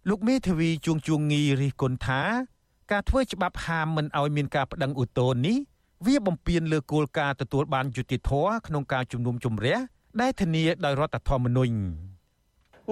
[0.10, 2.22] លោកមេធាវីជួងជួងងីរិះគន់ថា
[2.92, 5.58] ការធ្វើច្បាប់ហាមមិនឲ្យមានការប្តឹងឧទ្ធរណ៍នេះ
[6.06, 9.78] វាបំពានលើគោលការណ៍ទទួលបានយុត្តិធម៌ក្នុងការជំនុំជម្រះ
[10.22, 11.76] ដែលធានាដោយរដ្ឋធម្មនុញ្ញ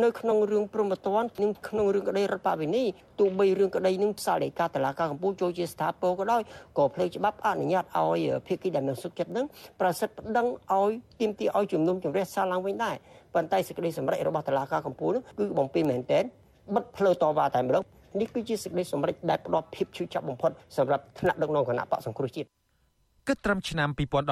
[0.01, 2.83] នៅក្នុងរឿងព្រមត្តននិងក្នុងរឿងក្តីរដ្ឋបវេនី
[3.19, 6.41] ទោះបីរឿងក្តីនឹងផ្សាយដីកាតឡាការកម្ពុជាចូលជាស្ថាពរក៏ដោយ
[6.77, 9.45] ក៏ផ្លេចច្បាប់អនុញ្ញាតឲ្យភាគីដែលមានសុខចិត្តនឹង
[9.81, 12.95] ប្រសិទ្ធប្តឹងឲ្យទាមទារឲ្យជំនុំជម្រះសារឡើងវិញដែរ
[13.33, 16.23] ប៉ុន្តែសេចក្តីសម្រេចរបស់តឡាការកម្ពុជាគឺបំពេញមែនទែន
[16.75, 17.83] បិទផ្លូវតវ៉ាតែម្ដង
[18.19, 22.47] នេះគឺជាសេចក្តីសម្រេចដែលផ្ដល់ភាពឈឺចាប់បំផុតសម្រាប់ថ្នាក់ដឹកនាំគណៈបកសង្គ្រោះជាតិ
[23.27, 23.89] គិតត្រឹមឆ្នាំ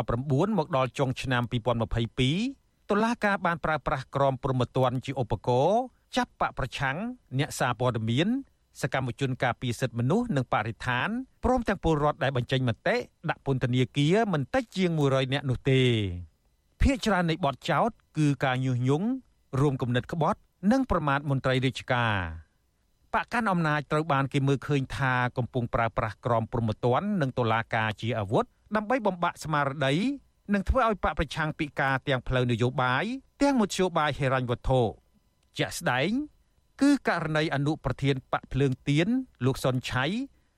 [0.08, 2.61] 2019មកដល់ចុងឆ្នាំ2022
[2.92, 5.82] តុលាការបានប្រើប្រាស់ក្រមព្រហ្មទណ្ឌជាឧបករណ៍
[6.18, 6.98] ចាប់បកប្រឆាំង
[7.40, 8.28] អ្នកសារព័ត៌មាន
[8.82, 11.10] សកម្មជនការពារសិទ្ធិមនុស្សនិងបរិស្ថាន
[11.44, 12.96] ព្រមទាំងពលរដ្ឋដែលបញ្ចេញមតិ
[13.30, 15.82] ដាក់ពន្ធនាគារមិនតិចជាង100នាក់នោះទេ
[16.82, 19.08] ភាគច្រើននៃបទចោទគឺការញុះញង់
[19.62, 20.40] រួមគំនិតក្បត់
[20.72, 22.16] និងប្រមាថមន្ត្រីរាជការ
[23.14, 29.94] បកកាន់អំណាចត្រូវបានគេមើលឃើញថាកំពុងប្រើប្រាស់ក្រមព្រហ្មទណ្ឌនិងតុលាការជាអាវុធដើម្បីបំបាក់ស្មារតី
[30.54, 33.06] នឹងធ្វើឲ្យបកប្រឆាំងពីការទាំងផ្លូវនយោបាយ
[33.42, 34.82] ទាំងមធ្យោបាយហិរញ្ញវត្ថុ
[35.58, 36.10] ជាក់ស្ដែង
[36.82, 39.08] គឺករណីអនុប្រធានបកភ្លើងទៀន
[39.46, 40.06] លោកសុនឆៃ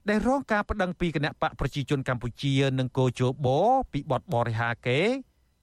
[0.10, 3.48] ដែលរងការប្តឹងពីគណៈបកប្រជាជនកម្ពុជានិងកោជប
[3.92, 5.02] ពីបទបរិហាកេ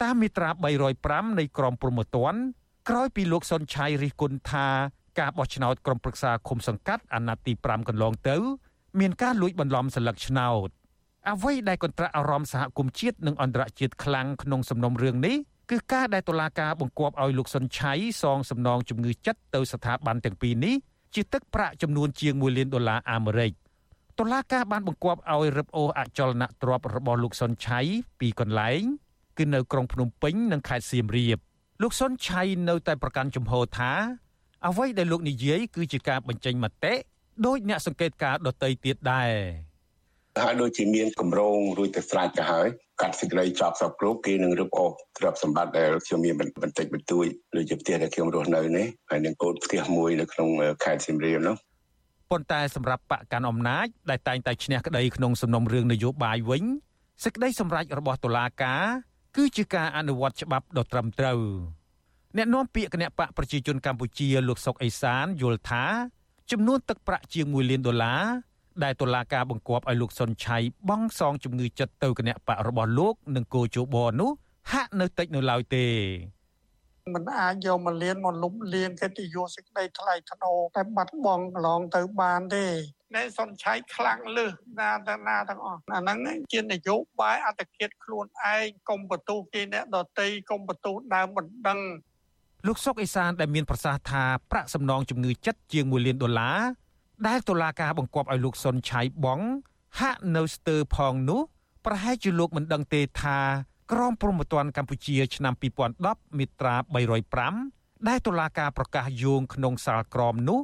[0.02, 0.50] តាមមាត្រា
[0.94, 2.40] 305នៃក្រមព្រហ្មទណ្ឌ
[2.88, 4.66] ក្រោយពីលោកសុនឆៃរិះគន់ថា
[5.18, 8.36] ការបោះឆ្នោតក្រុមប្រឹក្សាឃុំសង្កាត់អាណត្តិទី5កន្លងទៅ
[9.00, 10.68] មានការលួចបន្លំសិលឹកឆ្នោត
[11.28, 15.36] អ្វីដែលកន្ត្រាក់អារម្មណ៍សហគមន៍ជាតិនិងអន្តរជាតិខ្លាំងក្នុងសំណុំរឿងនេះ
[15.70, 17.92] គឺការដែលតុលាការបង្គាប់ឲ្យលោកសុនឆៃ
[18.22, 20.74] សងសំណងជំងឺចិត្តទៅស្ថាប័នទាំងពីរនេះ
[21.14, 23.52] ជាទឹកប្រាក់ចំនួនជាង1លានដុល្លារអាមេរិក
[24.18, 27.80] តុលាការបានបង្គាប់ឲ្យរឹបអូសអចលនទ្រព្យរបស់លោកសុនឆៃ
[28.20, 28.82] ពីកន្លែង
[29.38, 31.38] គឺនៅក្រុងភ្នំពេញនិងខេត្តសៀមរាប
[31.82, 33.92] លោកសុនឆៃនៅតែប្រកាន់ជំហរថា
[34.66, 36.94] អ្វីដែលលោកនិយាយគឺជាការបញ្ចេញមតិ
[37.46, 39.69] ដោយអ្នកសង្កេតការដតីទៀតដែរ
[40.38, 42.68] ហើយដូចជាមានកម្រងរួចទៅស្រេចទៅហើយ
[43.00, 47.26] កាត់សេចក្តីចប់សពគ្រប់គេនឹងរឹបអូសទ្រព្យសម្បត្តិដែលខ្ញុំមានបន្តិចបន្តួច
[47.56, 50.48] ដូចជាផ្ទះដែលខ្ញុំរស់នៅនេះហើយនឹងកូនផ្ទះមួយនៅក្នុង
[50.84, 51.56] ខេត្តសៀមរាបនោះ
[52.30, 56.64] ប៉ុន្តែសម្រាប់បកកាន់អំណាចដែលតែងតែឈ្នះក្តីក្នុងសំណុំរឿងនយោបាយវិញ
[57.24, 58.82] សេចក្តីសម្រេចរបស់តុលាការ
[59.36, 61.40] គឺជាការអនុវត្តច្បាប់ដ៏ត្រឹមត្រូវ
[62.36, 65.84] អ្នកនាំពាក្យគណៈបកប្រជាជនកម្ពុជាលោកសុកអេសានយល់ថា
[66.50, 68.22] ចំនួនទឹកប្រាក់ជាង1លានដុល្លារ
[68.84, 70.58] ដែលតុលាការបង្គាប់ឲ្យលោកសុនឆៃ
[70.88, 74.30] បង់សងជំងឺចិត្តទៅគណៈបករបស់លោកនិងគោជបនោះ
[74.72, 75.86] ហាក់នៅតិចនៅឡើយទេ
[77.14, 82.66] មិនអាចយកមកលៀនមកលុបលៀនកិត្តិយសសេចក្តីថ្លៃថ្នូរតែបាត់បង់កន្លងទៅបានទេ
[83.14, 84.50] អ្នកសុនឆៃខ្លាំងលឹះ
[84.80, 91.80] ណាទៅណាទាំងអស់អាហ្នឹងជានយោបាយអត្តឃាតខ្លួនឯងកុំបន្ទោសគេអ្នកដតីកុំបន្ទោសដើមបណ្ដឹង
[92.66, 96.58] លោកសុកអេសានដែលមានប្រសាសន៍ថាប្រាក់សំណងជំងឺចិត្តជាង1លានដុល្លារ
[97.26, 99.40] ដែលតុលាការបង្គាប់ឲ្យលោកសុនឆៃបង
[100.00, 101.40] ហាក់នៅស្ទើរផងនោះ
[101.86, 103.38] ប្រហែលជាលោកមិនដឹងទេថា
[103.92, 105.54] ក្រមព្រហ្មទណ្ឌកម្ពុជាឆ្នាំ
[105.96, 106.74] 2010មាត្រា
[107.40, 110.60] 305ដែលតុលាការប្រកាសយោងក្នុងសាលក្រមនោះ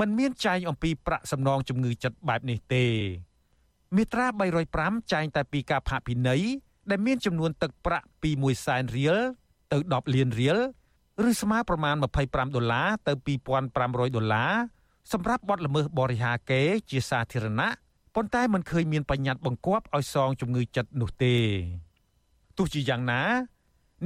[0.00, 2.84] មិនមានចែងអំពីប្រាក់សំណងជំងឺចិត្តបែបនេះទេ
[3.96, 4.26] មាត្រា
[4.68, 6.42] 305ចែងតែពីការផាកពិន័យ
[6.90, 9.16] ដែលមានចំនួនទឹកប្រាក់ពី1សែនរៀល
[9.72, 10.58] ទៅ10លានរៀល
[11.28, 11.94] ឬស្មើប្រមាណ
[12.26, 13.12] 25ដុល្លារទៅ
[13.64, 14.52] 2500ដុល្លារ
[15.12, 17.68] សម្រាប់បទល្មើសបរិហាកេជាសាធារណៈ
[18.14, 21.36] ប៉ុន្តែមិនឃើញមានបញ្ញត្តិបង្គាប់ឲ្យសងជំងឺចិត្តនោះទេ
[22.56, 23.22] ទោះជាយ៉ាងណា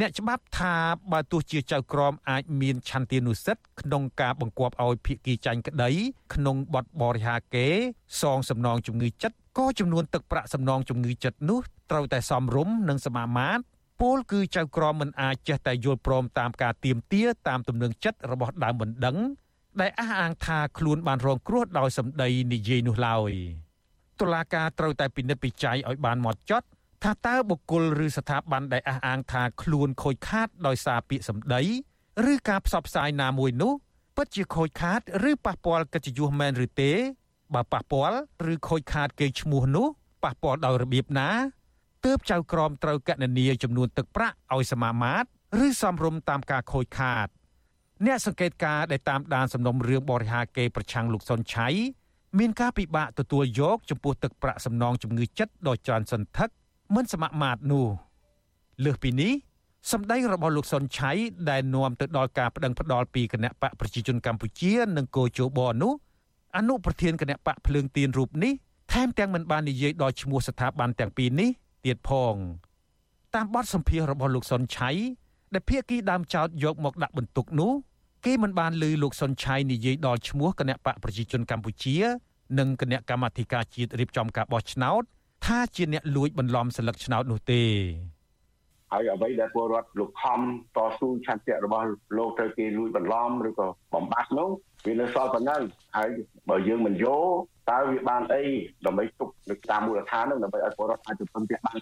[0.00, 0.74] អ្នកច្បាប់ថា
[1.12, 5.90] បើទោះជាចៅក្រមអាចមានឆន្ទានុសិទ្ធិក្នុងការបង្គាប់ឲ្យភាគីចាញ់ក្តី
[6.34, 7.68] ក្នុងបទបរិហាកេ
[8.22, 13.62] សងសំណងជំងឺចិត្តក៏ចំនួនទឹកប្រាក់សំណងជំងឺចិត្តនោះត្រូវតែសមរម្យនិងសមាមាត្រ
[14.00, 19.16] ពលគឺចៅក្រមមិនអាចចេះតែយល់ព្រមតាមការទៀមទាតាមទំនឹងចិត្តរបស់ដើមបណ្ដឹង
[19.80, 23.32] ដែលអះអាងថាខ្លួនបានរងគ្រោះដោយសម្ដីនិយាយនោះឡើយ
[24.20, 26.66] តុលាការត្រូវតែពិនិត្យពិច័យឲ្យបានហ្មត់ចត់
[27.02, 31.62] ថាតើបុគ្គលឬស្ថាប័នដែលអះអាងថាខ្លួនខូចខាតដោយសារពាក្យសម្ដី
[32.32, 33.72] ឬការផ្សព្វផ្សាយណាមួយនោះ
[34.16, 35.00] ពិតជាខូចខាត
[35.30, 36.92] ឬប៉ះពាល់កិត្តិយសមែនឬទេ
[37.54, 38.16] បើប៉ះពាល់
[38.52, 39.86] ឬខូចខាតកេរ្តិ៍ឈ្មោះនោះ
[40.24, 41.30] ប៉ះពាល់ដោយរបៀបណា
[42.04, 47.26] ទើបចៅក្រមត្រូវកណនាចំនួនទឹកប្រាក់ឲ្យសមាមាត្រឬសំរុំតាមការខូចខាត
[48.06, 51.68] អ្នកសង្កេតការដែលតាមដានសំណុំរឿងបរិហាកេប្រឆាំងលោកសុនឆៃ
[52.38, 56.48] មានការពិបាកទទួលយកចំពោះទឹកប្រាក់សំណងជំងឺចិត្តដ៏ច្រើនសន្ធឹក
[56.94, 57.86] មិនសមមាត្រនោះ
[58.84, 59.32] លើសពីនេះ
[59.92, 61.12] សម្ដីរបស់លោកសុនឆៃ
[61.50, 65.92] ដែលនាំទៅដល់ការប្តឹងផ្តល់ពីគណៈបកប្រជាជនកម្ពុជានិងគោជបនោះ
[66.56, 68.52] អនុប្រធានគណៈបកភ្លើងទៀនរូបនេះ
[68.92, 71.50] ថែមទាំងមិនបាននិយាយដល់ឈ្មោះស្ថាប័នទាំងពីរនេះ
[71.84, 72.34] ទៀតផង
[73.34, 74.90] តាមបទសម្ភាសរបស់លោកសុនឆៃ
[75.54, 77.72] ដែលភាគីដើមចោតយកមកដាក់បន្ទុកនោះ
[78.26, 81.96] គេមិនបានលើលោកសុនឆៃនិយាយដល់ឈ្មោះគណៈបកប្រជាជនកម្ពុជា
[82.58, 85.02] និងគណៈកម្មាធិការជាតិរៀបចំការបោះឆ្នោត
[85.46, 87.62] ថាជាអ្នកលួចបន្លំសិលឹកឆ្នោតនោះទេ
[88.92, 90.40] ហើយអ្វីដែលពលរដ្ឋលោកខំ
[90.76, 91.86] តស៊ូឆន្ទៈរបស់
[92.18, 94.48] លោកទៅគេលួចបន្លំឬក៏បំបត្តិនោះ
[94.86, 95.62] វានៅសល់ប៉ុណ្ណឹង
[95.96, 96.10] ហើយ
[96.48, 97.24] បើយើងមិនយក
[97.70, 98.42] តើវាបានអី
[98.86, 101.78] ដើម្បីទប់នៅតាមមូលដ្ឋាននោះដើម្បីឲ្យពលរដ្ឋអាចទៅពឹងពាក់បាន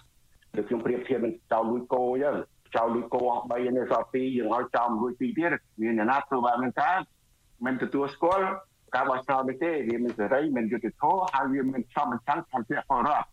[0.57, 2.35] ដូចខ្ញុំប្រៀបធៀបនឹងចោលលួចគោអញ្ចឹង
[2.75, 5.51] ចោលលួចគោអស់3នេះសល់2យើងឲ្យចោលលួច2ទៀត
[5.81, 6.91] មានអ្នកណាធ្វើបែបហ្នឹងតើ
[7.65, 8.45] មិនទទួលស្គាល់
[8.95, 13.27] ការបោះឆ្នោតនេះទេវាមិនសេរីមិនយុត្តិធម៌ហើយវាមិនសមបញ្ចាំងឆន្ទៈពលរដ្ឋ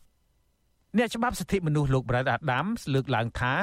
[0.97, 3.55] អ្នកច្បាប់សិទ្ធិមនុស្សលោក Brad Adams លើកឡើងថា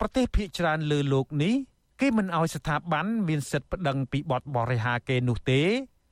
[0.00, 1.54] ប្រទេសភាគច្រើនលើលោកនេះ
[2.00, 5.62] គេមិនអោយស្ថាប័នមានសិទ្ធិប្តឹងពីបទបរិហាគេនោះទេ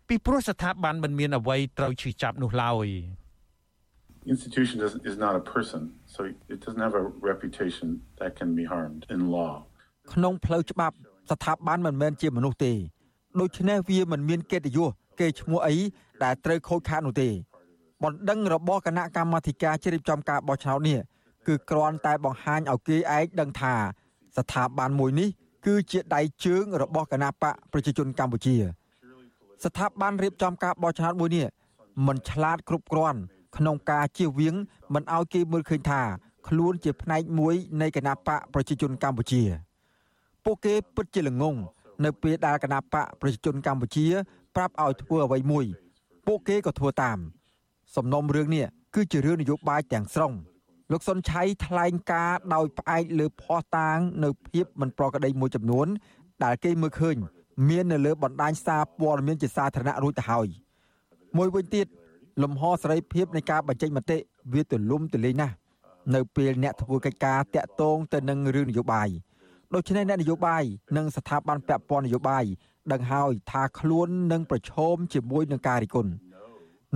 [0.09, 2.87] ពីព្រោះស្ថាប័នមិនមានអ្វីត្រូវឈឺចាប់នោះឡើយ
[4.35, 5.81] institution is, is not a person
[6.14, 6.20] so
[6.53, 7.89] it doesn't have a reputation
[8.20, 9.53] that can be harmed in law
[10.12, 10.95] ក្នុងផ្លូវច្បាប់
[11.31, 12.72] ស្ថាប័នមិនមែនជាមនុស្សទេ
[13.41, 15.77] ដូច្នេះវាមិនមានកិត្តិយសគេឈ្មោះអី
[16.24, 17.29] ដែលត្រូវខូចខាតនោះទេ
[18.03, 20.99] បណ្ដឹងរបស់គណៈកម្មាធិការជ្រៀបចំការបោះឆ្នោតនេះ
[21.47, 23.74] គឺគ្រាន់តែបង្ហាញឲ្យគេឯងដឹងថា
[24.37, 25.29] ស្ថាប័នមួយនេះ
[25.66, 28.57] គឺជាដៃជើងរបស់គណៈបកប្រជាជនកម្ពុជា
[29.64, 31.47] ស្ថាប័នរៀបចំការបោះឆ្នោតមួយនេះ
[32.07, 33.20] មិនឆ្លាតគ្រប់គ្រាន់
[33.57, 34.55] ក្នុងការជៀសវាង
[34.95, 36.03] មិនឲ្យគេមើលឃើញថា
[36.49, 39.43] ខ្លួនជាផ្នែកមួយនៃគណបកប្រជាជនកម្ពុជា
[40.45, 41.55] ពួកគេពិតជាល្ងង
[42.05, 44.07] នៅពេលដែលគណបកប្រជាជនកម្ពុជា
[44.57, 45.65] ប្រាប់ឲ្យធ្វើអ្វីមួយ
[46.27, 47.19] ពួកគេក៏ធ្វើតាម
[47.97, 50.33] សំណុំរឿងនេះគឺជារឿងនយោបាយទាំងស្រុង
[50.93, 55.87] លោកសុនឆៃថ្លែងការដោយផ្អែកលើភ័ស្តុតាង នៅភាពមិនប្រក្រតីមួយចំនួន
[56.45, 57.17] ដែលគេមើលឃើញ
[57.69, 60.49] មាននៅលើបណ្ដាញសារព័ត៌មានជាសាធារណៈរួចទៅហើយ
[61.37, 61.87] មួយវិញទៀត
[62.43, 64.18] លំហសេរីភាពនៃការបញ្ចេញមតិ
[64.53, 65.55] វាទលំទលាយណាស់
[66.14, 69.09] នៅពេលអ្នកធ្វើកិច្ចការតាក់ទងទៅនឹងរឿងនយោបាយ
[69.74, 70.62] ដូច្នេះអ្នកនយោបាយ
[70.97, 72.45] និងស្ថាប័នពាក់ព័ន្ធនយោបាយ
[72.93, 76.12] ដឹងហើយថាខ្លួននឹងប្រឈមជាមួយនឹងការរិះគន់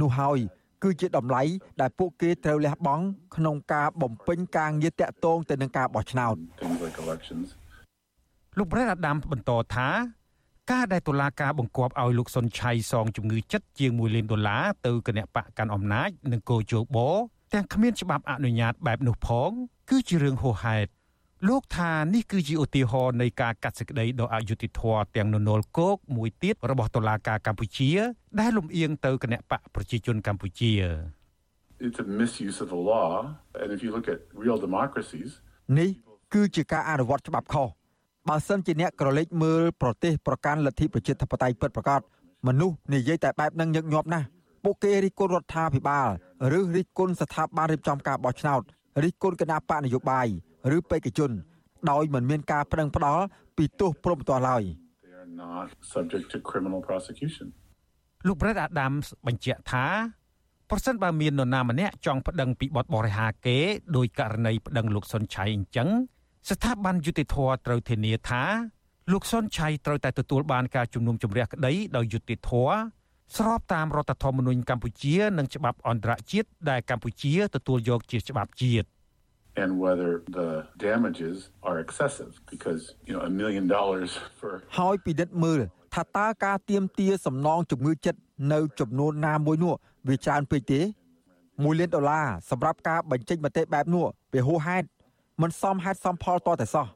[0.00, 0.38] នោះហើយ
[0.82, 1.42] គឺជាតម្លៃ
[1.80, 3.04] ដែលពួកគេត្រូវលះបង់
[3.36, 6.36] ក្នុងការបំពេញការងារតាក់ទងទៅនឹងការបោះឆ្នោត
[8.58, 9.88] លោកប្រេតអាដាមបន្តថា
[10.70, 16.98] ការដែលតុលាការបង្គាប់ឲ្យលោកសុនឆៃសងជំងឺចិត្តជាង1លានដុល្លារទៅគណៈបកកាន់អំណាចនិងកោជប
[17.54, 19.50] ទាំងគ្មានច្បាប់អនុញ្ញាតបែបនោះផង
[19.90, 20.90] គឺជារឿងហួសហេតុ
[21.48, 27.90] លោកថានេះគឺជាឧទាហរណ៍នៃការកាត់សេចក្តីដ៏អយុត្តិធម៌ទាំងននលគោកមួយទៀតរបស់តុលាការកម្ពុជា
[28.40, 30.72] ដែលលំអៀងទៅគណៈបកប្រជាជនកម្ពុជា
[31.86, 33.10] It's a misuse of the law
[33.60, 35.30] and if you look at real democracies
[35.78, 35.90] នេះ
[36.34, 37.68] គឺជាការអនុវត្តច្បាប់ខុស
[38.30, 42.00] បើសិនជាអ្នកក្រឡេកមើលប្រទេសប្រកាន់លទ្ធិប្រជាធិបតេយ្យពិតប្រាកដ
[42.46, 44.26] មនុស្សនិយាយតែបែបនឹងញឹកញាប់ណាស់
[44.64, 46.08] ពួកគេរិះគន់រដ្ឋាភិបាល
[46.58, 48.62] ឬរិះគន់ស្ថាប័នរៀបចំការបោះឆ្នោត
[49.02, 50.26] រិះគន់គណៈបកនយោបាយ
[50.76, 51.30] ឬបេក្ខជន
[51.90, 53.24] ដោយមិនមានការប្តឹងផ្តល់
[53.56, 54.62] ពីទោសព្រមទាល់ឡើយ
[55.94, 57.46] subject to criminal prosecution
[58.26, 59.86] លោក Brett Adams បញ្ជាក់ថា
[60.70, 63.58] ប្រសិនបើមាននរណាម្នាក់ចង់ប្តឹងពីបទបរិហាគេ
[63.96, 65.90] ដោយករណីប្តឹងលោកសុនឆៃអញ្ចឹង
[66.48, 67.36] ស្ថាប័នយុតិធធ
[67.66, 68.42] ត្រូវធានាថា
[69.12, 72.50] លោកសុនឆៃត្រូវតែទទួលបានការជំនុំជម្រះក្តីដោយយុតិធធ
[73.36, 78.88] ស្របតាមរដ្ឋធម្មនុញ្ញកម្ពុជា និងច្បាប់អន្តរជាតិដែលកម្ពុជាទទួលយកជាច្បាប់ជាតិ
[79.62, 80.48] and whether the
[80.86, 81.36] damages
[81.68, 85.60] are excessive because you know a million dollars for ហើយពិនិត្យមើល
[85.94, 88.20] ថាតើការទៀមទាសំណងជំងឺចិត្ត
[88.52, 89.74] នៅចំនួនណាមួយនោះ
[90.08, 90.80] វាច្រើនពេកទេ
[91.70, 94.86] 1លានដុល្លារសម្រាប់ការបញ្ចេញមតិបែបនោះវាហួសហេតុ
[95.40, 96.86] មិនសមហេតុសមផលតតែសោះ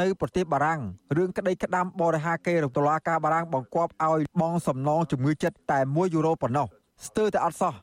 [0.00, 0.80] នៅប្រទេសបារាំង
[1.16, 6.66] រឿងក្តីក្តាំបរិហាកេរតុលាការបារាំងបង្គាប់ឲ្យបងសំណងជំងឺចិត្តតែ1យូរ៉ូប៉ុណ្ណោះ
[7.06, 7.74] ស្ទើរតែអត់សោះ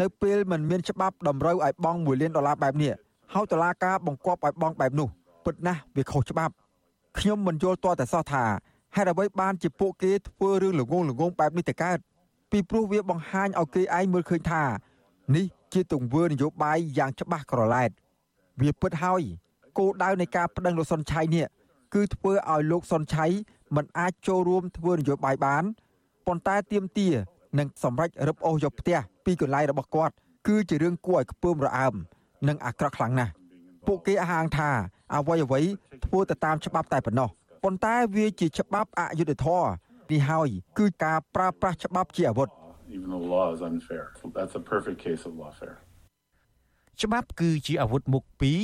[0.00, 2.92] នៅពេលមិនមានច្បាប់តម្រូវឲ្យបង់1លានដុល្លារបែបនេះ
[3.34, 5.08] ហើយតុលាការបង្គាប់ឲ្យបង់បែបនោះ
[5.44, 6.54] ពិតណាស់វាខុសច្បាប់
[7.18, 8.44] ខ្ញុំមិនយល់ទាល់តែសោះថា
[8.96, 11.98] ហេតុអ្វីបានជាពួកគេធ្វើរឿងល្ងងល្ងងបែបនេះទៅកើត
[12.50, 14.62] ពីព្រោះវាបង្ហាញឲ្យគេឯងមើលឃើញថា
[15.34, 17.90] នេះជាទង្វើនយោបាយយ៉ាងច្បាស់ក្រឡែត
[18.60, 19.22] វាពិតហើយ
[19.78, 21.46] គោលដៅនៃការប្តឹងលោកសុនឆៃនេះ
[21.94, 23.26] គឺធ្វើឲ្យលោកសុនឆៃ
[23.76, 25.64] មិនអាចចូលរួមធ្វើនយោបាយបាន
[26.26, 27.08] ប៉ុន្តែទៀមទា
[27.58, 30.14] នឹងសម្រេចរឹបអូសយកផ្ទះពីកន្លែងរបស់គាត់
[30.46, 31.94] គឺជារឿងគួរឲ្យខ្ពើមរអើម
[32.48, 33.32] និងអាក្រក់ខ្លាំងណាស់
[33.86, 34.70] ពួកគេអះអាងថា
[35.14, 35.60] អ្វីអ្វី
[36.04, 37.28] ធ្វើទៅតាមច្បាប់តែប៉ុណ្ណោះ
[37.64, 39.66] ប៉ុន្តែវាជាច្បាប់អយុត្តិធម៌
[40.10, 40.48] នេះហើយ
[40.78, 42.48] គឺការប្រើប្រាស់ច្បាប់ជាអាវុធ
[42.96, 44.04] even the law is unfair
[44.38, 45.76] that's a perfect case of lawfare
[47.02, 48.60] ច្បាប់គឺជាអាវុធមុខពីរ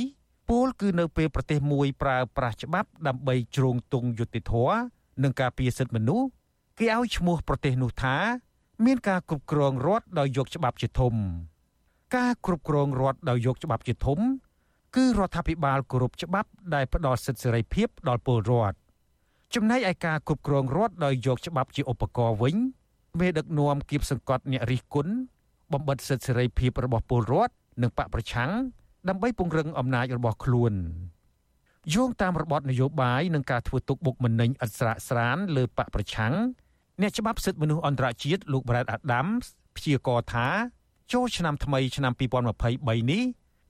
[0.49, 4.77] ពលគឺនៅពេលប្រទេសមួយប្រើប្រាស់ច្បាប់ដើម្បីជ្រោងទង់យុត្តិធម៌
[5.23, 6.27] និងការពារសិទ្ធិមនុស្ស
[6.79, 8.15] គេឲ្យឈ្មោះប្រទេសនោះថា
[8.85, 11.13] មានការគ្រប់គ្រងរដ្ឋដោយយកច្បាប់ជាធំ
[12.17, 14.19] ការគ្រប់គ្រងរដ្ឋដោយយកច្បាប់ជាធំ
[14.95, 18.77] គឺរដ្ឋាភិបាលគោរពច្បាប់ដែលផ្ដល់សិទ្ធិសេរីភាពដល់ពលរដ្ឋ
[19.55, 22.55] ចំណែកឯការគ្រប់គ្រងរដ្ឋដោយយកច្បាប់ជាឧបករណ៍វិញ
[23.19, 25.13] មេដឹកនាំគៀបសង្កត់អ្នករិះគន់
[25.73, 28.51] បំបិទសិទ្ធិសេរីភាពរបស់ពលរដ្ឋ និងបកប្រឆាំង
[29.09, 30.73] ដើម្បីពង្រឹងអំណាចរបស់ខ្លួន
[31.93, 36.33] យោងតាមរបបនយោបាយនិងការធ្វើទុកបុកម្នេញឥតស្រាកស្រានលើបកប្រឆាំង
[37.01, 39.45] អ្នកច្បាប់សិទ្ធិមនុស្សអន្តរជាតិលោក Brad Adams
[39.75, 40.47] ព្យាករថា
[41.13, 43.23] ចូលឆ្នាំថ្មីឆ្នាំ2023នេះ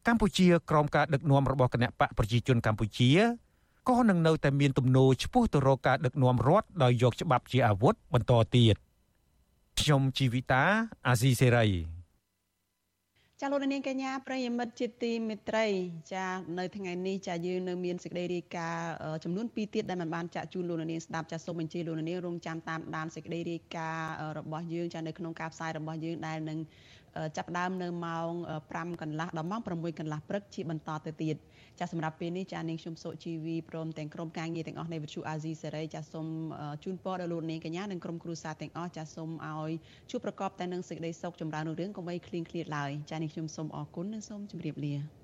[0.08, 3.12] កម្ពុជាក្រោមការដឹកនាំរបស់គណៈបកប្រជាជនកម្ពុជា
[3.90, 8.76] ក៏នឹងនៅតែមានទំនោរឆ្ពោះទៅរកការដឹកនាំរដ្ឋដោយយកច្បាប់ជាអាវុធបន្តទៀត
[9.80, 10.64] ខ្ញុំជីវិតា
[11.08, 12.01] អាស៊ីសេរី
[13.44, 15.66] ចាលោកនាងកញ្ញាប្រិយមិត្តជាទីមេត្រី
[16.14, 16.26] ចា
[16.60, 18.92] នៅថ្ងៃនេះចាយើងនៅមានសេចក្តីរាយការណ៍
[19.24, 26.60] ចំនួន2ទៀតដែលមិនបានចាក់ជូនលោកនាងស្ដាប់ចាសូមអញ្ជើញលោកនាងរងចាំតាមដានសេចក្តីរាយការណ៍របស់យើងចានៅក្នុងការផ្សាយរបស់យើងដែលនឹង
[27.38, 28.32] ចាប់ផ្ដើមនៅម៉ោង
[28.68, 31.36] 5កន្លះដល់ម៉ោង6កន្លះព្រឹកជាបន្តទៅទៀត
[31.82, 36.28] ចាសម្រាប់ពេលនេះចានាងខ្ញុំសុជីវីព្រមទាំងក្រុមការងារទាំងអស់នៃវិទ្យុអាស៊ីសេរីចាសូម
[36.84, 39.72] ជូនពរដល់លោកនាងកញ្ញានិងក្រុមគ្រួសារទាំងអស់ចាសូមឲ្យ
[40.10, 45.21] ជួបប្រកបតែនឹងសេចក្តីសុខចម្រើនរុងរឿងកុំបីឃ្លៀងឃ្លាតឡើយចានាងខ្ញុំសូមអរគុណនិងសូមជម្រាបលា